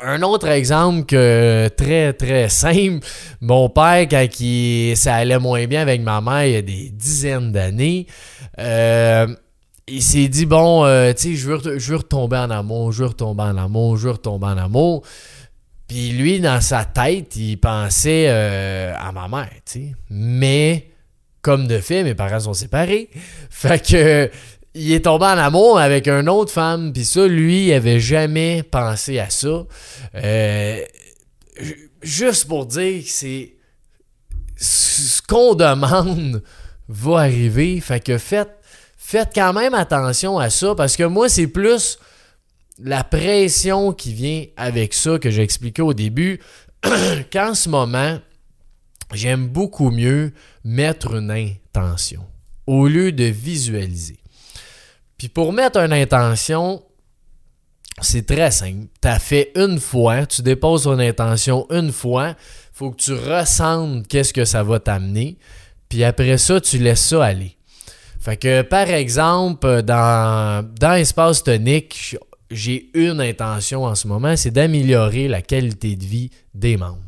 Un 0.02 0.22
autre 0.22 0.48
exemple 0.48 1.04
que 1.04 1.68
très 1.68 2.12
très 2.12 2.48
simple, 2.48 3.06
mon 3.40 3.68
père 3.68 4.06
quand 4.08 4.26
ça 4.96 5.14
allait 5.14 5.38
moins 5.38 5.66
bien 5.66 5.82
avec 5.82 6.02
ma 6.02 6.20
mère 6.20 6.46
il 6.46 6.52
y 6.52 6.56
a 6.56 6.62
des 6.62 6.90
dizaines 6.90 7.52
d'années, 7.52 8.06
euh, 8.58 9.26
il 9.86 10.02
s'est 10.02 10.28
dit 10.28 10.46
bon, 10.46 10.84
euh, 10.84 11.12
tu 11.12 11.22
sais, 11.22 11.34
je 11.36 11.50
veux, 11.50 11.78
je 11.78 11.90
veux 11.90 11.98
retomber 11.98 12.38
en 12.38 12.50
amour, 12.50 12.92
je 12.92 13.00
veux 13.00 13.08
retomber 13.08 13.42
en 13.42 13.56
amour, 13.56 13.96
je 13.96 14.04
veux 14.04 14.12
retomber 14.12 14.46
en 14.46 14.58
amour. 14.58 15.02
Puis 15.86 16.10
lui, 16.10 16.40
dans 16.40 16.60
sa 16.60 16.84
tête, 16.84 17.36
il 17.36 17.58
pensait 17.58 18.26
euh, 18.28 18.94
à 18.98 19.12
ma 19.12 19.28
mère, 19.28 19.50
tu 19.66 19.72
sais. 19.72 19.94
Mais, 20.08 20.90
comme 21.42 21.66
de 21.66 21.78
fait, 21.78 22.04
mes 22.04 22.14
parents 22.14 22.40
sont 22.40 22.54
séparés. 22.54 23.10
Fait 23.50 23.84
que 23.84 24.30
il 24.74 24.92
est 24.92 25.04
tombé 25.04 25.26
en 25.26 25.38
amour 25.38 25.78
avec 25.78 26.08
une 26.08 26.28
autre 26.28 26.52
femme, 26.52 26.92
puis 26.92 27.04
ça, 27.04 27.26
lui, 27.26 27.66
il 27.66 27.72
avait 27.72 28.00
jamais 28.00 28.62
pensé 28.62 29.18
à 29.20 29.30
ça. 29.30 29.64
Euh, 30.16 30.84
juste 32.02 32.48
pour 32.48 32.66
dire 32.66 33.02
que 33.02 33.08
c'est 33.10 33.54
ce 34.56 35.22
qu'on 35.22 35.54
demande 35.54 36.42
va 36.88 37.20
arriver, 37.20 37.80
fait 37.80 38.00
que 38.00 38.18
faites, 38.18 38.56
faites 38.96 39.30
quand 39.34 39.52
même 39.52 39.74
attention 39.74 40.38
à 40.38 40.50
ça, 40.50 40.74
parce 40.74 40.96
que 40.96 41.04
moi, 41.04 41.28
c'est 41.28 41.46
plus 41.46 41.98
la 42.78 43.04
pression 43.04 43.92
qui 43.92 44.12
vient 44.12 44.44
avec 44.56 44.92
ça 44.94 45.18
que 45.18 45.30
j'ai 45.30 45.42
expliqué 45.42 45.82
au 45.82 45.94
début, 45.94 46.40
qu'en 47.32 47.54
ce 47.54 47.68
moment, 47.68 48.18
j'aime 49.12 49.46
beaucoup 49.46 49.90
mieux 49.90 50.32
mettre 50.64 51.14
une 51.14 51.30
intention 51.30 52.24
au 52.66 52.88
lieu 52.88 53.12
de 53.12 53.24
visualiser. 53.24 54.18
Puis 55.18 55.28
pour 55.28 55.52
mettre 55.52 55.78
une 55.78 55.92
intention, 55.92 56.82
c'est 58.00 58.26
très 58.26 58.50
simple. 58.50 58.86
Tu 59.00 59.08
as 59.08 59.18
fait 59.18 59.52
une 59.56 59.78
fois, 59.78 60.26
tu 60.26 60.42
déposes 60.42 60.84
ton 60.84 60.98
intention 60.98 61.66
une 61.70 61.92
fois, 61.92 62.34
faut 62.72 62.90
que 62.90 62.96
tu 62.96 63.12
ressentes 63.12 64.06
qu'est-ce 64.08 64.32
que 64.32 64.44
ça 64.44 64.62
va 64.62 64.80
t'amener. 64.80 65.38
Puis 65.88 66.02
après 66.02 66.38
ça, 66.38 66.60
tu 66.60 66.78
laisses 66.78 67.04
ça 67.04 67.24
aller. 67.24 67.56
Fait 68.20 68.36
que 68.36 68.62
par 68.62 68.88
exemple, 68.88 69.82
dans, 69.82 70.66
dans 70.80 70.94
Espace 70.94 71.44
Tonique, 71.44 72.16
j'ai 72.50 72.90
une 72.94 73.20
intention 73.20 73.84
en 73.84 73.94
ce 73.94 74.08
moment, 74.08 74.36
c'est 74.36 74.50
d'améliorer 74.50 75.28
la 75.28 75.42
qualité 75.42 75.96
de 75.96 76.04
vie 76.04 76.30
des 76.54 76.76
membres. 76.76 77.02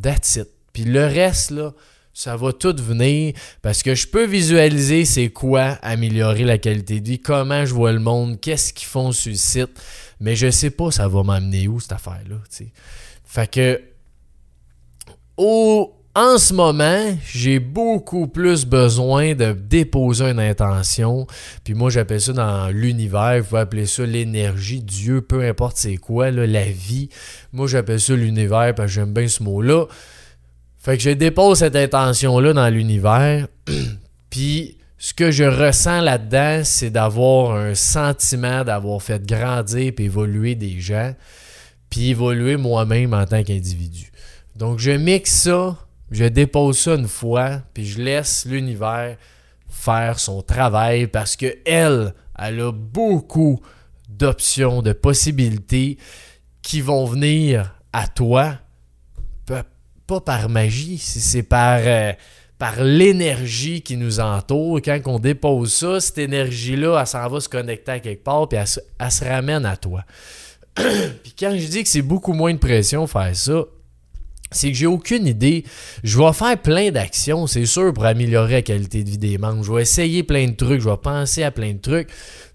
That's 0.00 0.36
it. 0.36 0.48
Puis 0.72 0.84
le 0.84 1.06
reste, 1.06 1.50
là, 1.50 1.72
ça 2.14 2.36
va 2.36 2.52
tout 2.52 2.74
venir 2.78 3.34
parce 3.60 3.82
que 3.82 3.94
je 3.94 4.06
peux 4.06 4.24
visualiser 4.24 5.04
c'est 5.04 5.28
quoi 5.28 5.78
améliorer 5.82 6.44
la 6.44 6.58
qualité 6.58 7.00
de 7.00 7.08
vie, 7.10 7.18
comment 7.18 7.66
je 7.66 7.74
vois 7.74 7.92
le 7.92 7.98
monde, 7.98 8.40
qu'est-ce 8.40 8.72
qu'ils 8.72 8.88
font 8.88 9.12
sur 9.12 9.32
le 9.32 9.36
site, 9.36 9.82
mais 10.20 10.36
je 10.36 10.50
sais 10.50 10.70
pas 10.70 10.90
ça 10.92 11.08
va 11.08 11.24
m'amener 11.24 11.68
où 11.68 11.80
cette 11.80 11.92
affaire-là. 11.92 12.36
Fait 13.24 13.50
que 13.50 13.80
en 16.16 16.38
ce 16.38 16.54
moment, 16.54 17.16
j'ai 17.26 17.58
beaucoup 17.58 18.28
plus 18.28 18.66
besoin 18.66 19.34
de 19.34 19.52
déposer 19.52 20.26
une 20.26 20.38
intention. 20.38 21.26
Puis 21.64 21.74
moi, 21.74 21.90
j'appelle 21.90 22.20
ça 22.20 22.32
dans 22.32 22.68
l'univers, 22.68 23.40
vous 23.40 23.48
pouvez 23.48 23.60
appeler 23.62 23.86
ça 23.86 24.06
l'énergie, 24.06 24.80
Dieu, 24.80 25.22
peu 25.22 25.42
importe 25.42 25.76
c'est 25.76 25.96
quoi, 25.96 26.30
la 26.30 26.64
vie. 26.66 27.08
Moi, 27.52 27.66
j'appelle 27.66 28.00
ça 28.00 28.14
l'univers 28.14 28.72
parce 28.76 28.90
que 28.90 28.94
j'aime 28.94 29.12
bien 29.12 29.26
ce 29.26 29.42
mot-là. 29.42 29.86
Fait 30.84 30.98
que 30.98 31.02
je 31.02 31.10
dépose 31.10 31.60
cette 31.60 31.76
intention-là 31.76 32.52
dans 32.52 32.68
l'univers. 32.68 33.48
Puis 34.30 34.76
ce 34.98 35.14
que 35.14 35.30
je 35.30 35.44
ressens 35.44 36.02
là-dedans, 36.02 36.60
c'est 36.62 36.90
d'avoir 36.90 37.56
un 37.56 37.74
sentiment 37.74 38.64
d'avoir 38.64 39.00
fait 39.02 39.24
grandir 39.24 39.94
et 39.98 40.02
évoluer 40.02 40.54
des 40.56 40.80
gens, 40.80 41.14
puis 41.88 42.10
évoluer 42.10 42.58
moi-même 42.58 43.14
en 43.14 43.24
tant 43.24 43.42
qu'individu. 43.42 44.12
Donc 44.56 44.78
je 44.78 44.90
mixe 44.90 45.32
ça, 45.32 45.78
je 46.10 46.24
dépose 46.24 46.78
ça 46.78 46.96
une 46.96 47.08
fois, 47.08 47.62
puis 47.72 47.86
je 47.86 48.02
laisse 48.02 48.44
l'univers 48.44 49.16
faire 49.70 50.18
son 50.18 50.42
travail 50.42 51.06
parce 51.06 51.34
que 51.36 51.56
elle, 51.64 52.12
elle 52.38 52.60
a 52.60 52.72
beaucoup 52.72 53.58
d'options, 54.10 54.82
de 54.82 54.92
possibilités 54.92 55.96
qui 56.60 56.82
vont 56.82 57.06
venir 57.06 57.74
à 57.94 58.06
toi 58.06 58.58
pas 60.06 60.20
par 60.20 60.48
magie, 60.48 60.98
c'est 60.98 61.42
par, 61.42 61.80
euh, 61.82 62.12
par 62.58 62.82
l'énergie 62.82 63.82
qui 63.82 63.96
nous 63.96 64.20
entoure. 64.20 64.80
Quand 64.82 65.00
on 65.06 65.18
dépose 65.18 65.72
ça, 65.72 66.00
cette 66.00 66.18
énergie-là, 66.18 67.00
elle 67.00 67.06
s'en 67.06 67.28
va 67.28 67.40
se 67.40 67.48
connecter 67.48 67.92
à 67.92 68.00
quelque 68.00 68.22
part, 68.22 68.48
puis 68.48 68.58
elle, 68.58 69.10
se 69.10 69.24
ramène 69.24 69.64
à 69.66 69.76
toi. 69.76 70.04
puis 70.74 71.34
quand 71.38 71.56
je 71.56 71.66
dis 71.66 71.82
que 71.82 71.88
c'est 71.88 72.02
beaucoup 72.02 72.32
moins 72.32 72.52
de 72.52 72.58
pression 72.58 73.06
faire 73.06 73.34
ça, 73.34 73.64
c'est 74.50 74.70
que 74.70 74.76
j'ai 74.76 74.86
aucune 74.86 75.26
idée. 75.26 75.64
Je 76.04 76.18
vais 76.18 76.32
faire 76.32 76.60
plein 76.60 76.90
d'actions, 76.90 77.46
c'est 77.46 77.66
sûr, 77.66 77.92
pour 77.92 78.04
améliorer 78.04 78.52
la 78.52 78.62
qualité 78.62 79.02
de 79.02 79.10
vie 79.10 79.18
des 79.18 79.38
membres. 79.38 79.64
Je 79.64 79.72
vais 79.72 79.82
essayer 79.82 80.22
plein 80.22 80.46
de 80.46 80.54
trucs, 80.54 80.80
je 80.80 80.88
vais 80.88 80.96
penser 80.96 81.42
à 81.42 81.50
plein 81.50 81.72
de 81.72 81.80
trucs, 81.80 82.08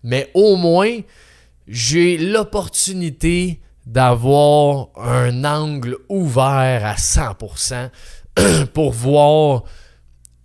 mais 0.03 0.29
au 0.34 0.56
moins, 0.56 1.00
j'ai 1.68 2.18
l'opportunité 2.18 3.60
d'avoir 3.89 4.89
un 4.98 5.43
angle 5.43 5.98
ouvert 6.10 6.86
à 6.86 6.93
100% 6.93 7.89
pour 8.74 8.91
voir 8.91 9.63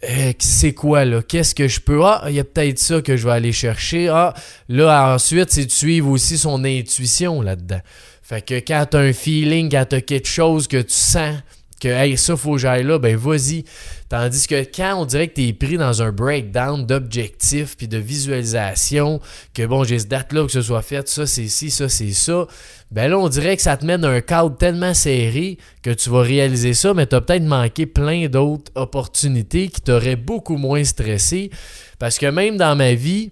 euh, 0.09 0.33
c'est 0.39 0.73
quoi 0.73 1.05
là, 1.05 1.23
qu'est-ce 1.23 1.55
que 1.55 1.69
je 1.69 1.81
peux 1.81 2.03
ah, 2.05 2.25
il 2.29 2.35
y 2.35 2.41
a 2.41 2.45
peut-être 2.45 2.79
ça 2.79 3.03
que 3.03 3.17
je 3.17 3.27
vais 3.27 3.33
aller 3.33 3.53
chercher. 3.53 4.09
Ah, 4.09 4.33
là 4.69 5.15
ensuite, 5.15 5.51
c'est 5.51 5.67
de 5.67 5.71
suivre 5.71 6.09
aussi 6.09 6.39
son 6.39 6.65
intuition 6.65 7.43
là-dedans. 7.43 7.81
Fait 8.23 8.41
que 8.41 8.55
quand 8.55 8.87
tu 8.91 8.97
un 8.97 9.13
feeling, 9.13 9.71
quand 9.71 9.85
tu 9.91 9.97
as 9.97 10.01
quelque 10.01 10.29
chose 10.29 10.67
que 10.67 10.81
tu 10.81 10.95
sens 10.95 11.37
que 11.85 11.89
hey, 11.89 12.17
ça 12.17 12.35
faut 12.37 12.53
que 12.53 12.59
j'aille 12.59 12.83
là, 12.83 12.99
ben 12.99 13.15
vas-y. 13.15 13.65
Tandis 14.09 14.47
que 14.47 14.65
quand 14.65 14.97
on 14.97 15.05
dirait 15.05 15.29
que 15.29 15.35
tu 15.35 15.49
es 15.49 15.53
pris 15.53 15.77
dans 15.77 16.03
un 16.03 16.13
breakdown 16.13 16.87
d'objectifs 16.87 17.77
puis 17.77 17.89
de 17.89 17.99
visualisation, 17.99 19.21
que 19.53 19.67
bon, 19.67 19.85
j'ai 19.85 19.99
ce 19.99 20.07
date-là 20.07 20.47
que 20.47 20.53
ce 20.53 20.63
soit 20.63 20.81
fait, 20.81 21.07
ça 21.09 21.27
c'est 21.27 21.49
ci, 21.49 21.71
ça 21.71 21.91
c'est 21.91 22.13
ça, 22.13 22.47
ben 22.91 23.11
là 23.11 23.19
on 23.19 23.29
dirait 23.29 23.57
que 23.57 23.63
ça 23.63 23.77
te 23.77 23.85
met 23.85 23.99
dans 23.99 24.09
un 24.09 24.23
cadre 24.23 24.57
tellement 24.57 24.95
serré 24.95 25.59
que 25.83 25.91
tu 25.91 26.09
vas 26.09 26.23
réaliser 26.23 26.73
ça, 26.73 26.95
mais 26.95 27.07
tu 27.07 27.17
as 27.17 27.21
peut-être 27.21 27.45
manqué 27.45 27.85
plein 27.85 28.29
d'autres 28.29 28.73
opportunités 28.77 29.69
qui 29.69 29.83
t'auraient 29.83 30.17
beaucoup 30.17 30.57
moins 30.57 30.85
stressé. 30.85 31.51
Parce 31.99 32.19
que 32.19 32.27
même 32.27 32.57
dans 32.57 32.77
ma 32.77 32.95
vie, 32.95 33.31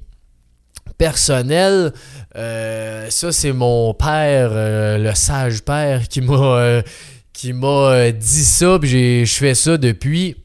personnelle, 0.99 1.93
euh, 2.37 3.09
ça 3.11 3.33
c'est 3.33 3.53
mon 3.53 3.95
père, 3.95 4.51
euh, 4.53 4.99
le 4.99 5.15
sage 5.15 5.63
père, 5.63 6.07
qui 6.09 6.21
m'a 6.21 6.35
euh, 6.35 6.83
qui 7.33 7.53
m'a 7.53 8.11
dit 8.13 8.45
ça, 8.45 8.79
puis 8.79 9.27
je 9.27 9.35
fais 9.35 9.55
ça 9.55 9.77
depuis 9.77 10.37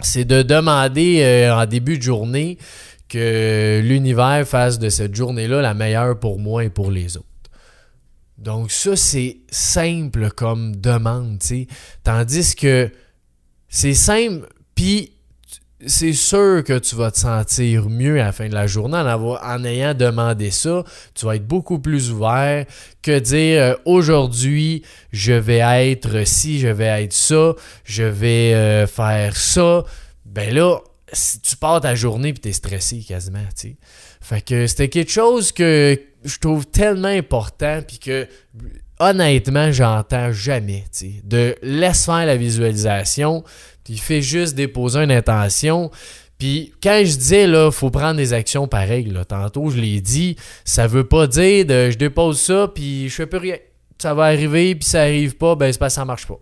c'est 0.00 0.24
de 0.24 0.42
demander 0.42 1.22
euh, 1.22 1.54
en 1.54 1.66
début 1.66 1.98
de 1.98 2.02
journée 2.02 2.58
que 3.08 3.80
l'univers 3.82 4.46
fasse 4.46 4.78
de 4.78 4.88
cette 4.88 5.14
journée-là 5.14 5.62
la 5.62 5.74
meilleure 5.74 6.18
pour 6.18 6.38
moi 6.38 6.64
et 6.64 6.70
pour 6.70 6.90
les 6.90 7.16
autres. 7.16 7.26
Donc 8.38 8.70
ça, 8.70 8.96
c'est 8.96 9.38
simple 9.50 10.30
comme 10.30 10.76
demande, 10.76 11.38
tu 11.38 11.66
Tandis 12.04 12.54
que 12.54 12.90
c'est 13.68 13.94
simple, 13.94 14.46
puis 14.74 15.12
c'est 15.84 16.14
sûr 16.14 16.64
que 16.64 16.78
tu 16.78 16.96
vas 16.96 17.10
te 17.10 17.18
sentir 17.18 17.90
mieux 17.90 18.20
à 18.20 18.24
la 18.24 18.32
fin 18.32 18.48
de 18.48 18.54
la 18.54 18.66
journée 18.66 18.96
en, 18.96 19.64
ayant 19.64 19.92
demandé 19.92 20.50
ça. 20.50 20.84
Tu 21.14 21.26
vas 21.26 21.36
être 21.36 21.46
beaucoup 21.46 21.78
plus 21.78 22.10
ouvert 22.10 22.64
que 23.02 23.18
dire 23.18 23.62
euh, 23.62 23.74
aujourd'hui, 23.84 24.82
je 25.12 25.34
vais 25.34 25.58
être 25.90 26.26
ci, 26.26 26.60
je 26.60 26.68
vais 26.68 27.04
être 27.04 27.12
ça, 27.12 27.54
je 27.84 28.04
vais 28.04 28.54
euh, 28.54 28.86
faire 28.86 29.36
ça. 29.36 29.84
Ben 30.24 30.54
là, 30.54 30.78
si 31.12 31.40
tu 31.40 31.56
pars 31.56 31.80
ta 31.80 31.94
journée 31.94 32.30
et 32.30 32.34
tu 32.34 32.48
es 32.48 32.52
stressé 32.52 33.04
quasiment, 33.06 33.44
tu 33.54 33.68
sais. 33.68 33.76
Fait 34.20 34.40
que 34.40 34.66
c'était 34.66 34.88
quelque 34.88 35.12
chose 35.12 35.52
que 35.52 36.00
je 36.24 36.38
trouve 36.38 36.66
tellement 36.66 37.08
important 37.08 37.80
puis 37.86 37.98
que 37.98 38.26
honnêtement, 38.98 39.72
j'entends 39.72 40.32
jamais. 40.32 40.84
De 41.24 41.56
laisse 41.62 42.04
faire 42.04 42.26
la 42.26 42.36
visualisation, 42.36 43.44
puis 43.84 43.98
fais 43.98 44.22
juste 44.22 44.54
déposer 44.54 45.00
une 45.00 45.12
intention. 45.12 45.90
Puis 46.38 46.72
quand 46.82 47.02
je 47.04 47.16
dis 47.16 47.46
là, 47.46 47.70
faut 47.70 47.90
prendre 47.90 48.16
des 48.16 48.32
actions 48.32 48.68
pareilles, 48.68 49.10
là, 49.10 49.24
tantôt 49.24 49.70
je 49.70 49.78
l'ai 49.80 50.00
dit, 50.00 50.36
ça 50.64 50.86
veut 50.86 51.06
pas 51.06 51.26
dire 51.26 51.64
de 51.64 51.90
je 51.90 51.96
dépose 51.96 52.40
ça 52.40 52.70
puis 52.74 53.08
je 53.08 53.14
fais 53.14 53.26
plus 53.26 53.38
rien. 53.38 53.56
Ça 53.98 54.12
va 54.12 54.24
arriver 54.24 54.74
puis 54.74 54.88
ça 54.88 55.02
arrive 55.02 55.36
pas, 55.36 55.54
ben 55.54 55.72
c'est 55.72 55.78
pas 55.78 55.88
ça 55.88 56.04
marche 56.04 56.26
pas. 56.26 56.38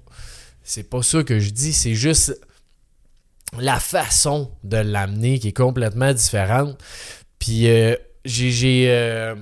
C'est 0.64 0.88
pas 0.88 1.02
ça 1.02 1.22
que 1.22 1.38
je 1.38 1.50
dis, 1.50 1.72
c'est 1.72 1.94
juste 1.94 2.40
la 3.58 3.78
façon 3.78 4.50
de 4.64 4.78
l'amener 4.78 5.38
qui 5.38 5.48
est 5.48 5.56
complètement 5.56 6.12
différente. 6.12 6.76
Puis 7.38 7.68
euh, 7.68 7.94
j'ai 8.24 8.86
euh, 8.88 9.34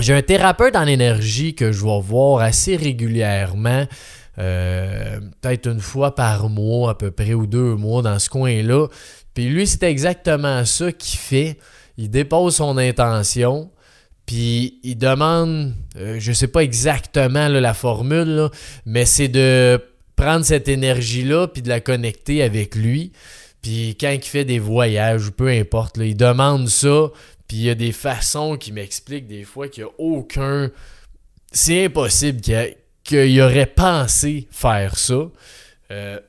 j'ai 0.00 0.14
un 0.14 0.22
thérapeute 0.22 0.76
en 0.76 0.86
énergie 0.86 1.54
que 1.54 1.72
je 1.72 1.84
vais 1.84 2.00
voir 2.00 2.40
assez 2.40 2.76
régulièrement. 2.76 3.86
Euh, 4.38 5.20
peut-être 5.40 5.66
une 5.66 5.80
fois 5.80 6.14
par 6.14 6.48
mois 6.48 6.90
à 6.90 6.94
peu 6.94 7.10
près 7.10 7.34
ou 7.34 7.46
deux 7.46 7.74
mois 7.76 8.02
dans 8.02 8.18
ce 8.18 8.30
coin-là. 8.30 8.86
Puis 9.34 9.48
lui, 9.48 9.66
c'est 9.66 9.82
exactement 9.82 10.64
ça 10.64 10.92
qu'il 10.92 11.18
fait. 11.18 11.58
Il 11.98 12.10
dépose 12.10 12.56
son 12.56 12.78
intention, 12.78 13.70
puis 14.24 14.78
il 14.82 14.96
demande, 14.96 15.74
euh, 15.96 16.16
je 16.18 16.32
sais 16.32 16.48
pas 16.48 16.62
exactement 16.62 17.48
la 17.48 17.74
formule, 17.74 18.48
mais 18.86 19.04
c'est 19.04 19.28
de 19.28 19.82
prendre 20.16 20.44
cette 20.44 20.68
énergie-là 20.68 21.48
puis 21.48 21.62
de 21.62 21.68
la 21.68 21.80
connecter 21.80 22.42
avec 22.42 22.74
lui. 22.74 23.12
Puis 23.62 23.96
quand 24.00 24.10
il 24.10 24.22
fait 24.22 24.44
des 24.44 24.58
voyages, 24.58 25.30
peu 25.30 25.48
importe, 25.48 25.98
il 25.98 26.16
demande 26.16 26.68
ça, 26.68 27.08
puis 27.50 27.56
il 27.56 27.64
y 27.64 27.70
a 27.70 27.74
des 27.74 27.90
façons 27.90 28.56
qui 28.56 28.70
m'expliquent 28.70 29.26
des 29.26 29.42
fois 29.42 29.66
qu'il 29.66 29.82
n'y 29.82 29.90
a 29.90 29.92
aucun... 29.98 30.70
C'est 31.50 31.86
impossible 31.86 32.40
qu'il 33.02 33.40
aurait 33.42 33.66
pensé 33.66 34.46
faire 34.52 34.96
ça, 34.96 35.28
euh, 35.90 36.20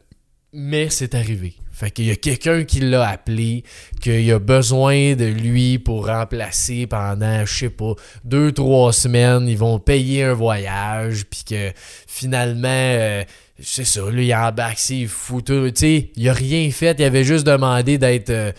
mais 0.51 0.89
c'est 0.89 1.13
arrivé. 1.13 1.53
Fait 1.71 1.91
qu'il 1.91 2.05
y 2.05 2.11
a 2.11 2.15
quelqu'un 2.15 2.63
qui 2.63 2.79
l'a 2.79 3.07
appelé, 3.07 3.63
qu'il 4.01 4.31
a 4.31 4.39
besoin 4.39 5.13
de 5.13 5.25
lui 5.25 5.77
pour 5.77 6.07
remplacer 6.07 6.87
pendant, 6.87 7.45
je 7.45 7.53
sais 7.53 7.69
pas, 7.69 7.93
deux, 8.23 8.51
trois 8.51 8.91
semaines. 8.91 9.47
Ils 9.47 9.59
vont 9.59 9.77
payer 9.77 10.23
un 10.23 10.33
voyage, 10.33 11.25
puis 11.29 11.43
que 11.47 11.71
finalement, 12.07 12.67
euh, 12.67 13.23
c'est 13.59 13.85
ça, 13.85 14.09
lui, 14.09 14.25
il 14.25 14.33
embarque, 14.33 14.79
c'est 14.79 15.05
fou. 15.05 15.43
Tu 15.43 15.71
sais, 15.75 16.09
il 16.15 16.29
a 16.29 16.33
rien 16.33 16.71
fait, 16.71 16.95
il 16.97 17.03
avait 17.03 17.25
juste 17.25 17.45
demandé 17.45 17.99
d'être. 17.99 18.31
Euh, 18.31 18.51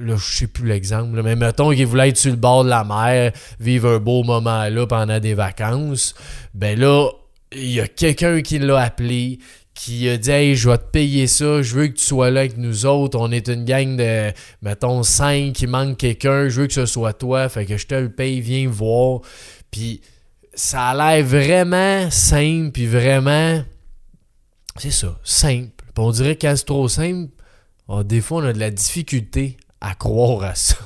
là, 0.00 0.16
je 0.16 0.36
sais 0.36 0.46
plus 0.46 0.66
l'exemple, 0.66 1.22
mais 1.22 1.36
mettons 1.36 1.70
qu'il 1.70 1.86
voulait 1.86 2.08
être 2.08 2.16
sur 2.16 2.30
le 2.30 2.36
bord 2.36 2.64
de 2.64 2.68
la 2.68 2.84
mer, 2.84 3.32
vivre 3.60 3.90
un 3.90 3.98
beau 3.98 4.22
moment 4.22 4.68
là 4.68 4.86
pendant 4.86 5.20
des 5.20 5.34
vacances. 5.34 6.14
Ben 6.54 6.78
là, 6.78 7.08
il 7.52 7.72
y 7.72 7.80
a 7.80 7.88
quelqu'un 7.88 8.42
qui 8.42 8.58
l'a 8.58 8.80
appelé, 8.80 9.38
qui 9.74 10.08
a 10.08 10.16
dit 10.16 10.30
Hey, 10.30 10.56
je 10.56 10.68
vais 10.68 10.78
te 10.78 10.90
payer 10.90 11.26
ça, 11.26 11.62
je 11.62 11.74
veux 11.74 11.86
que 11.88 11.94
tu 11.94 12.04
sois 12.04 12.30
là 12.30 12.40
avec 12.40 12.56
nous 12.56 12.86
autres. 12.86 13.18
On 13.18 13.30
est 13.30 13.48
une 13.48 13.64
gang 13.64 13.96
de, 13.96 14.32
mettons, 14.62 15.02
cinq 15.02 15.52
qui 15.54 15.66
manque 15.66 15.98
quelqu'un, 15.98 16.48
je 16.48 16.62
veux 16.62 16.66
que 16.66 16.72
ce 16.72 16.86
soit 16.86 17.12
toi, 17.12 17.48
fait 17.48 17.64
que 17.64 17.76
je 17.76 17.86
te 17.86 17.94
le 17.94 18.10
paye, 18.10 18.40
viens 18.40 18.68
voir. 18.68 19.20
Puis 19.70 20.00
ça 20.54 20.88
a 20.88 20.94
l'air 20.94 21.24
vraiment 21.24 22.10
simple, 22.10 22.72
puis 22.72 22.86
vraiment. 22.86 23.62
C'est 24.76 24.90
ça, 24.92 25.18
simple. 25.24 25.84
on 25.96 26.10
dirait 26.12 26.36
que 26.36 26.54
c'est 26.54 26.64
trop 26.64 26.88
simple, 26.88 27.32
oh, 27.88 28.04
des 28.04 28.20
fois 28.20 28.42
on 28.42 28.46
a 28.46 28.52
de 28.52 28.60
la 28.60 28.70
difficulté 28.70 29.56
à 29.80 29.94
croire 29.94 30.42
à 30.42 30.54
ça. 30.54 30.76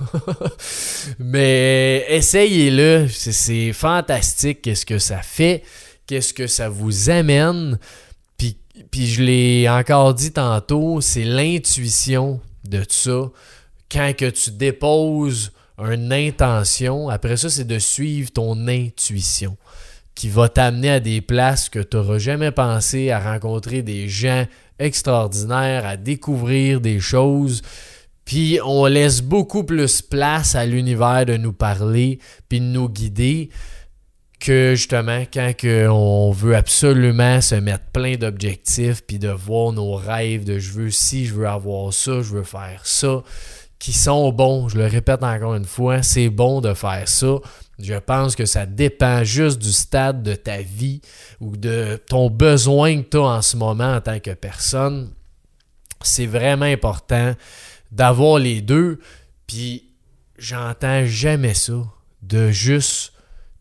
Mais 1.18 2.04
essayez-le, 2.08 3.08
c'est 3.08 3.72
fantastique 3.72 4.62
qu'est-ce 4.62 4.86
que 4.86 4.98
ça 4.98 5.22
fait, 5.22 5.62
qu'est-ce 6.06 6.34
que 6.34 6.46
ça 6.46 6.68
vous 6.68 7.10
amène. 7.10 7.78
Puis, 8.36 8.56
puis 8.90 9.06
je 9.06 9.22
l'ai 9.22 9.68
encore 9.68 10.14
dit 10.14 10.32
tantôt, 10.32 11.00
c'est 11.00 11.24
l'intuition 11.24 12.40
de 12.64 12.84
ça. 12.88 13.30
Quand 13.90 14.12
que 14.16 14.28
tu 14.30 14.50
déposes 14.50 15.52
une 15.78 16.12
intention, 16.12 17.08
après 17.08 17.36
ça, 17.36 17.48
c'est 17.48 17.66
de 17.66 17.78
suivre 17.78 18.30
ton 18.30 18.68
intuition 18.68 19.56
qui 20.14 20.28
va 20.28 20.48
t'amener 20.48 20.90
à 20.90 21.00
des 21.00 21.20
places 21.20 21.68
que 21.68 21.78
tu 21.78 21.96
n'auras 21.96 22.18
jamais 22.18 22.50
pensé, 22.50 23.10
à 23.10 23.18
rencontrer 23.18 23.82
des 23.82 24.08
gens 24.08 24.44
extraordinaires, 24.78 25.86
à 25.86 25.96
découvrir 25.96 26.80
des 26.80 27.00
choses. 27.00 27.62
Puis 28.24 28.58
on 28.64 28.86
laisse 28.86 29.20
beaucoup 29.20 29.64
plus 29.64 30.02
place 30.02 30.54
à 30.54 30.64
l'univers 30.64 31.26
de 31.26 31.36
nous 31.36 31.52
parler, 31.52 32.18
puis 32.48 32.60
de 32.60 32.66
nous 32.66 32.88
guider, 32.88 33.50
que 34.38 34.74
justement 34.74 35.22
quand 35.32 35.52
on 35.64 36.32
veut 36.32 36.56
absolument 36.56 37.40
se 37.40 37.54
mettre 37.54 37.84
plein 37.92 38.16
d'objectifs, 38.16 39.02
puis 39.06 39.18
de 39.18 39.28
voir 39.28 39.72
nos 39.72 39.94
rêves 39.94 40.44
de 40.44 40.58
je 40.58 40.72
veux 40.72 40.90
ci, 40.90 41.26
je 41.26 41.34
veux 41.34 41.46
avoir 41.46 41.92
ça, 41.92 42.22
je 42.22 42.34
veux 42.34 42.42
faire 42.42 42.80
ça, 42.84 43.22
qui 43.78 43.92
sont 43.92 44.32
bons. 44.32 44.68
Je 44.68 44.78
le 44.78 44.86
répète 44.86 45.22
encore 45.22 45.54
une 45.54 45.64
fois, 45.64 46.02
c'est 46.02 46.28
bon 46.28 46.60
de 46.60 46.74
faire 46.74 47.08
ça. 47.08 47.36
Je 47.78 47.94
pense 47.94 48.36
que 48.36 48.44
ça 48.44 48.66
dépend 48.66 49.24
juste 49.24 49.60
du 49.60 49.72
stade 49.72 50.22
de 50.22 50.34
ta 50.34 50.58
vie 50.58 51.00
ou 51.40 51.56
de 51.56 52.00
ton 52.08 52.30
besoin 52.30 53.02
que 53.02 53.08
tu 53.08 53.16
as 53.16 53.22
en 53.22 53.42
ce 53.42 53.56
moment 53.56 53.94
en 53.94 54.00
tant 54.00 54.20
que 54.20 54.30
personne. 54.30 55.12
C'est 56.02 56.26
vraiment 56.26 56.66
important 56.66 57.34
d'avoir 57.92 58.38
les 58.38 58.60
deux. 58.60 58.98
Puis 59.46 59.90
j'entends 60.36 61.06
jamais 61.06 61.54
ça. 61.54 61.84
De 62.22 62.50
juste 62.50 63.12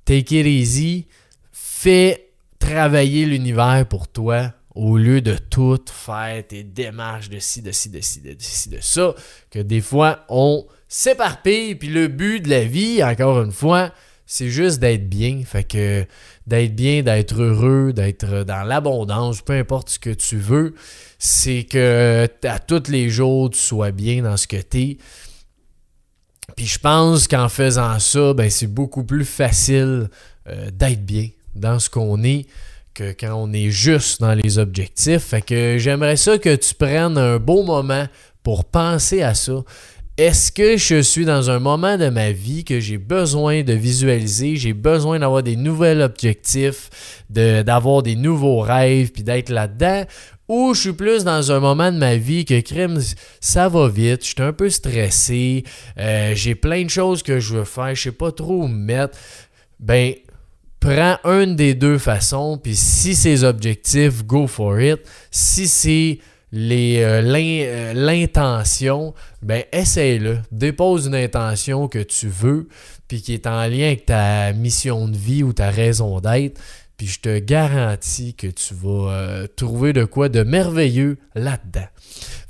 take 0.05 0.39
it 0.39 0.45
easy, 0.45 1.07
fais 1.51 2.31
travailler 2.59 3.25
l'univers 3.25 3.85
pour 3.87 4.07
toi 4.07 4.53
au 4.75 4.97
lieu 4.97 5.21
de 5.21 5.35
tout 5.35 5.81
faire 5.91 6.45
tes 6.47 6.63
démarches 6.63 7.29
de 7.29 7.39
ci, 7.39 7.61
de 7.61 7.71
ci, 7.71 7.89
de 7.89 7.99
ci, 8.01 8.21
de 8.21 8.35
ci, 8.39 8.69
de 8.69 8.79
ça, 8.79 9.13
que 9.49 9.59
des 9.59 9.81
fois 9.81 10.25
on 10.29 10.65
s'éparpille, 10.87 11.75
puis 11.75 11.89
le 11.89 12.07
but 12.07 12.39
de 12.41 12.49
la 12.49 12.63
vie, 12.63 13.03
encore 13.03 13.41
une 13.41 13.51
fois, 13.51 13.91
c'est 14.31 14.49
juste 14.49 14.79
d'être 14.79 15.09
bien. 15.09 15.41
Fait 15.45 15.67
d'être 16.47 16.73
bien, 16.73 17.03
d'être 17.03 17.41
heureux, 17.41 17.91
d'être 17.91 18.45
dans 18.45 18.63
l'abondance, 18.63 19.41
peu 19.41 19.51
importe 19.51 19.89
ce 19.89 19.99
que 19.99 20.09
tu 20.11 20.37
veux, 20.37 20.73
c'est 21.19 21.65
que 21.65 22.29
à 22.45 22.59
tous 22.59 22.89
les 22.89 23.09
jours, 23.09 23.49
tu 23.49 23.59
sois 23.59 23.91
bien 23.91 24.23
dans 24.23 24.37
ce 24.37 24.47
que 24.47 24.55
tu 24.55 24.79
es. 24.79 24.97
Puis 26.55 26.65
je 26.65 26.79
pense 26.79 27.27
qu'en 27.27 27.49
faisant 27.49 27.99
ça, 27.99 28.33
ben, 28.33 28.49
c'est 28.49 28.73
beaucoup 28.73 29.03
plus 29.03 29.25
facile 29.25 30.09
euh, 30.47 30.71
d'être 30.71 31.05
bien 31.05 31.27
dans 31.53 31.79
ce 31.79 31.89
qu'on 31.89 32.23
est 32.23 32.45
que 32.93 33.11
quand 33.11 33.33
on 33.33 33.51
est 33.51 33.69
juste 33.69 34.21
dans 34.21 34.33
les 34.33 34.59
objectifs. 34.59 35.23
Fait 35.23 35.41
que 35.41 35.75
j'aimerais 35.77 36.15
ça 36.15 36.37
que 36.37 36.55
tu 36.55 36.73
prennes 36.73 37.17
un 37.17 37.37
beau 37.37 37.63
moment 37.63 38.07
pour 38.43 38.63
penser 38.63 39.23
à 39.23 39.33
ça. 39.33 39.61
Est-ce 40.21 40.51
que 40.51 40.77
je 40.77 41.01
suis 41.01 41.25
dans 41.25 41.49
un 41.49 41.57
moment 41.57 41.97
de 41.97 42.09
ma 42.09 42.31
vie 42.31 42.63
que 42.63 42.79
j'ai 42.79 42.99
besoin 42.99 43.63
de 43.63 43.73
visualiser, 43.73 44.55
j'ai 44.55 44.73
besoin 44.73 45.17
d'avoir 45.17 45.41
des 45.41 45.55
nouveaux 45.55 45.99
objectifs, 45.99 46.91
d'avoir 47.27 48.03
des 48.03 48.15
nouveaux 48.15 48.59
rêves, 48.59 49.11
puis 49.11 49.23
d'être 49.23 49.49
là-dedans? 49.49 50.05
Ou 50.47 50.75
je 50.75 50.81
suis 50.81 50.93
plus 50.93 51.23
dans 51.23 51.51
un 51.51 51.59
moment 51.59 51.91
de 51.91 51.97
ma 51.97 52.17
vie 52.17 52.45
que 52.45 52.59
crime, 52.59 52.99
ça 53.39 53.67
va 53.67 53.87
vite, 53.87 54.23
je 54.23 54.27
suis 54.27 54.43
un 54.43 54.53
peu 54.53 54.69
stressé, 54.69 55.63
euh, 55.97 56.33
j'ai 56.35 56.53
plein 56.53 56.83
de 56.83 56.91
choses 56.91 57.23
que 57.23 57.39
je 57.39 57.55
veux 57.55 57.65
faire, 57.65 57.95
je 57.95 58.03
sais 58.03 58.11
pas 58.11 58.31
trop 58.31 58.65
où 58.65 58.67
me 58.67 58.77
mettre. 58.77 59.17
Ben, 59.79 60.13
prends 60.79 61.17
une 61.23 61.55
des 61.55 61.73
deux 61.73 61.97
façons, 61.97 62.59
puis 62.61 62.75
si 62.75 63.15
c'est 63.15 63.43
objectif, 63.43 64.23
go 64.23 64.45
for 64.45 64.79
it. 64.79 64.99
Si 65.31 65.67
c'est 65.67 66.19
euh, 66.53 67.21
euh, 67.23 67.93
l'intention, 67.93 69.13
ben 69.41 69.63
essaye-le. 69.71 70.39
Dépose 70.51 71.07
une 71.07 71.15
intention 71.15 71.87
que 71.87 71.99
tu 71.99 72.27
veux, 72.27 72.67
puis 73.07 73.21
qui 73.21 73.33
est 73.33 73.47
en 73.47 73.67
lien 73.67 73.87
avec 73.87 74.05
ta 74.05 74.53
mission 74.53 75.07
de 75.07 75.17
vie 75.17 75.43
ou 75.43 75.53
ta 75.53 75.69
raison 75.69 76.19
d'être. 76.19 76.59
Puis 76.97 77.07
je 77.07 77.19
te 77.19 77.39
garantis 77.39 78.35
que 78.35 78.47
tu 78.47 78.73
vas 78.75 79.11
euh, 79.11 79.47
trouver 79.55 79.91
de 79.91 80.05
quoi 80.05 80.29
de 80.29 80.43
merveilleux 80.43 81.17
là-dedans. 81.33 81.87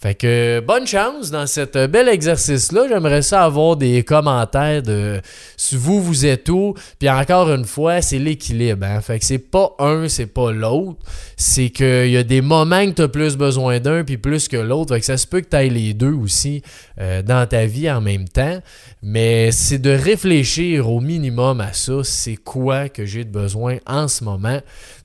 Fait 0.02 0.16
que 0.16 0.62
bonne 0.62 0.88
chance 0.88 1.30
dans 1.30 1.46
cet 1.46 1.78
bel 1.78 2.10
exercice-là. 2.10 2.88
J'aimerais 2.90 3.22
ça 3.22 3.44
avoir 3.44 3.76
des 3.76 4.02
commentaires 4.02 4.82
de 4.82 5.22
si 5.58 5.78
vous, 5.78 6.02
vous 6.02 6.26
êtes 6.26 6.50
où. 6.50 6.74
Puis 6.98 7.08
encore 7.08 7.52
une 7.52 7.66
fois, 7.66 8.02
c'est 8.02 8.18
l'équilibre. 8.18 8.84
Hein? 8.84 9.00
Fait 9.02 9.20
que 9.20 9.26
c'est 9.26 9.38
pas 9.38 9.76
un, 9.78 10.08
c'est 10.08 10.26
pas 10.26 10.52
l'autre. 10.52 10.98
C'est 11.38 11.70
qu'il 11.70 12.10
y 12.10 12.18
a 12.18 12.24
des 12.24 12.42
moments 12.42 12.84
que 12.88 12.94
tu 12.94 13.02
as 13.04 13.10
plus 13.10 13.38
besoin 13.38 13.80
d'un, 13.80 14.04
puis 14.04 14.18
plus 14.18 14.48
que 14.48 14.58
l'autre. 14.58 14.96
Fait 14.96 15.02
que 15.02 15.06
ça 15.06 15.18
se 15.18 15.28
peut 15.28 15.42
que 15.42 15.50
tu 15.50 15.56
ailles 15.56 15.70
les 15.70 15.94
deux 15.94 16.14
aussi 16.14 16.64
euh, 17.00 17.22
dans 17.22 17.48
ta 17.48 17.68
vie 17.68 17.92
en 17.92 18.02
même 18.02 18.28
temps. 18.28 18.60
Mais 19.04 19.52
c'est 19.52 19.78
de 19.78 19.92
réfléchir 19.92 20.90
au 20.90 21.00
minimum 21.00 21.62
à 21.62 21.74
ça. 21.74 22.04
C'est 22.04 22.38
quoi 22.38 22.90
que 22.90 23.06
j'ai 23.06 23.24
de 23.24 23.32
besoin 23.32 23.78
en 23.86 24.08
ce 24.08 24.24
moment? 24.24 24.62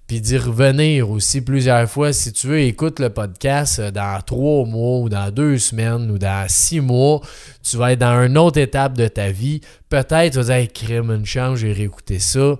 Puis 0.07 0.21
d'y 0.21 0.39
revenir 0.39 1.11
aussi 1.11 1.41
plusieurs 1.41 1.91
fois. 1.91 2.13
Si 2.13 2.33
tu 2.33 2.47
veux, 2.47 2.61
écoute 2.61 3.01
le 3.01 3.11
podcast 3.11 3.81
euh, 3.81 3.91
dans 3.91 4.21
trois 4.25 4.65
mois 4.65 5.01
ou 5.01 5.09
dans 5.09 5.31
deux 5.33 5.59
semaines 5.59 6.11
ou 6.11 6.19
dans 6.19 6.47
six 6.49 6.81
mois. 6.81 7.21
Tu 7.63 7.77
vas 7.77 7.93
être 7.93 7.99
dans 7.99 8.25
une 8.25 8.39
autre 8.39 8.59
étape 8.59 8.97
de 8.97 9.09
ta 9.09 9.31
vie. 9.31 9.61
Peut-être 9.89 10.33
tu 10.33 10.39
vas 10.39 10.59
dire, 10.59 10.73
crime 10.73 11.11
une 11.11 11.27
chance, 11.27 11.59
j'ai 11.59 11.73
réécouté 11.73 12.21
ça. 12.21 12.57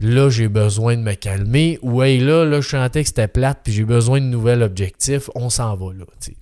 là, 0.00 0.30
j'ai 0.30 0.48
besoin 0.48 0.96
de 0.96 1.02
me 1.02 1.14
calmer. 1.14 1.78
Ou 1.82 2.02
hey, 2.02 2.20
là, 2.20 2.44
là, 2.44 2.60
je 2.60 2.68
sentais 2.68 3.02
que 3.02 3.08
c'était 3.08 3.28
plate, 3.28 3.60
puis 3.64 3.72
j'ai 3.72 3.84
besoin 3.84 4.20
de 4.20 4.26
nouvel 4.26 4.62
objectif. 4.62 5.28
On 5.34 5.50
s'en 5.50 5.74
va 5.74 5.92
là, 5.92 6.04
tu 6.20 6.30
sais. 6.30 6.36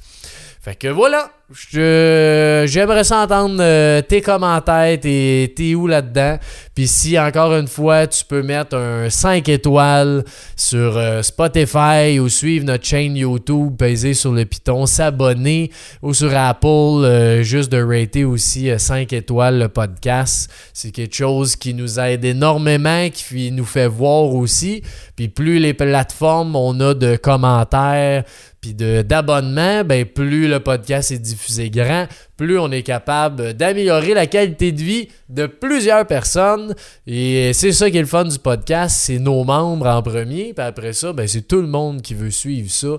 Fait 0.64 0.76
que 0.76 0.86
voilà, 0.86 1.28
j'aimerais 1.72 3.02
ça 3.02 3.24
entendre 3.24 3.56
euh, 3.58 4.00
tes 4.00 4.20
commentaires, 4.20 4.96
t'es, 5.00 5.52
t'es 5.56 5.74
où 5.74 5.88
là-dedans? 5.88 6.38
Puis 6.72 6.86
si 6.86 7.18
encore 7.18 7.52
une 7.54 7.66
fois, 7.66 8.06
tu 8.06 8.24
peux 8.24 8.44
mettre 8.44 8.76
un 8.76 9.10
5 9.10 9.48
étoiles 9.48 10.22
sur 10.54 10.96
euh, 10.96 11.20
Spotify 11.22 12.20
ou 12.20 12.28
suivre 12.28 12.64
notre 12.64 12.84
chaîne 12.84 13.16
YouTube, 13.16 13.76
peser 13.76 14.14
sur 14.14 14.30
le 14.30 14.44
piton, 14.44 14.86
s'abonner 14.86 15.72
ou 16.00 16.14
sur 16.14 16.32
Apple, 16.32 16.68
euh, 16.68 17.42
juste 17.42 17.72
de 17.72 17.82
rater 17.82 18.24
aussi 18.24 18.70
5 18.78 19.12
étoiles 19.12 19.58
le 19.58 19.68
podcast. 19.68 20.48
C'est 20.72 20.92
quelque 20.92 21.16
chose 21.16 21.56
qui 21.56 21.74
nous 21.74 21.98
aide 21.98 22.24
énormément, 22.24 23.08
qui 23.10 23.50
nous 23.50 23.64
fait 23.64 23.88
voir 23.88 24.32
aussi. 24.32 24.82
Puis 25.16 25.28
plus 25.28 25.58
les 25.58 25.74
plateformes 25.74 26.54
on 26.54 26.78
a 26.78 26.94
de 26.94 27.16
commentaires, 27.16 28.22
puis 28.62 28.74
d'abonnement, 28.74 29.84
ben 29.84 30.06
plus 30.06 30.46
le 30.46 30.60
podcast 30.60 31.10
est 31.10 31.18
diffusé 31.18 31.68
grand, 31.68 32.06
plus 32.42 32.58
on 32.58 32.72
est 32.72 32.82
capable 32.82 33.52
d'améliorer 33.54 34.14
la 34.14 34.26
qualité 34.26 34.72
de 34.72 34.82
vie 34.82 35.08
de 35.28 35.46
plusieurs 35.46 36.04
personnes. 36.08 36.74
Et 37.06 37.52
c'est 37.52 37.70
ça 37.70 37.88
qui 37.88 37.98
est 37.98 38.00
le 38.00 38.06
fun 38.08 38.24
du 38.24 38.36
podcast, 38.36 38.96
c'est 38.98 39.20
nos 39.20 39.44
membres 39.44 39.86
en 39.86 40.02
premier, 40.02 40.52
puis 40.52 40.64
après 40.64 40.92
ça, 40.92 41.12
ben, 41.12 41.28
c'est 41.28 41.46
tout 41.46 41.60
le 41.60 41.68
monde 41.68 42.02
qui 42.02 42.14
veut 42.14 42.32
suivre 42.32 42.68
ça. 42.68 42.98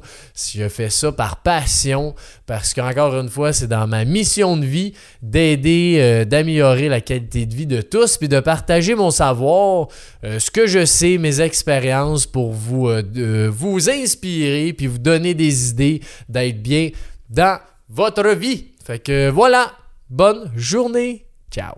Je 0.56 0.70
fais 0.70 0.90
ça 0.90 1.12
par 1.12 1.42
passion, 1.42 2.16
parce 2.46 2.74
qu'encore 2.74 3.18
une 3.18 3.28
fois, 3.28 3.52
c'est 3.52 3.68
dans 3.68 3.86
ma 3.86 4.06
mission 4.06 4.56
de 4.56 4.66
vie 4.66 4.94
d'aider, 5.22 5.98
euh, 6.00 6.24
d'améliorer 6.24 6.88
la 6.88 7.02
qualité 7.02 7.46
de 7.46 7.54
vie 7.54 7.68
de 7.68 7.82
tous, 7.82 8.16
puis 8.16 8.30
de 8.30 8.40
partager 8.40 8.96
mon 8.96 9.12
savoir, 9.12 9.90
euh, 10.24 10.40
ce 10.40 10.52
que 10.52 10.68
je 10.68 10.86
sais, 10.86 11.18
mes 11.18 11.42
expériences 11.42 12.26
pour 12.26 12.54
vous, 12.54 12.88
euh, 12.88 13.52
vous 13.54 13.90
inspirer, 13.90 14.72
puis 14.72 14.88
vous 14.88 15.00
donner 15.00 15.34
des 15.34 15.72
idées 15.72 16.00
d'être 16.30 16.64
bien 16.64 16.92
dans 17.30 17.60
votre 17.90 18.30
vie. 18.30 18.73
Fait 18.84 19.00
que 19.00 19.30
voilà, 19.30 19.72
bonne 20.10 20.52
journée. 20.56 21.26
Ciao. 21.50 21.76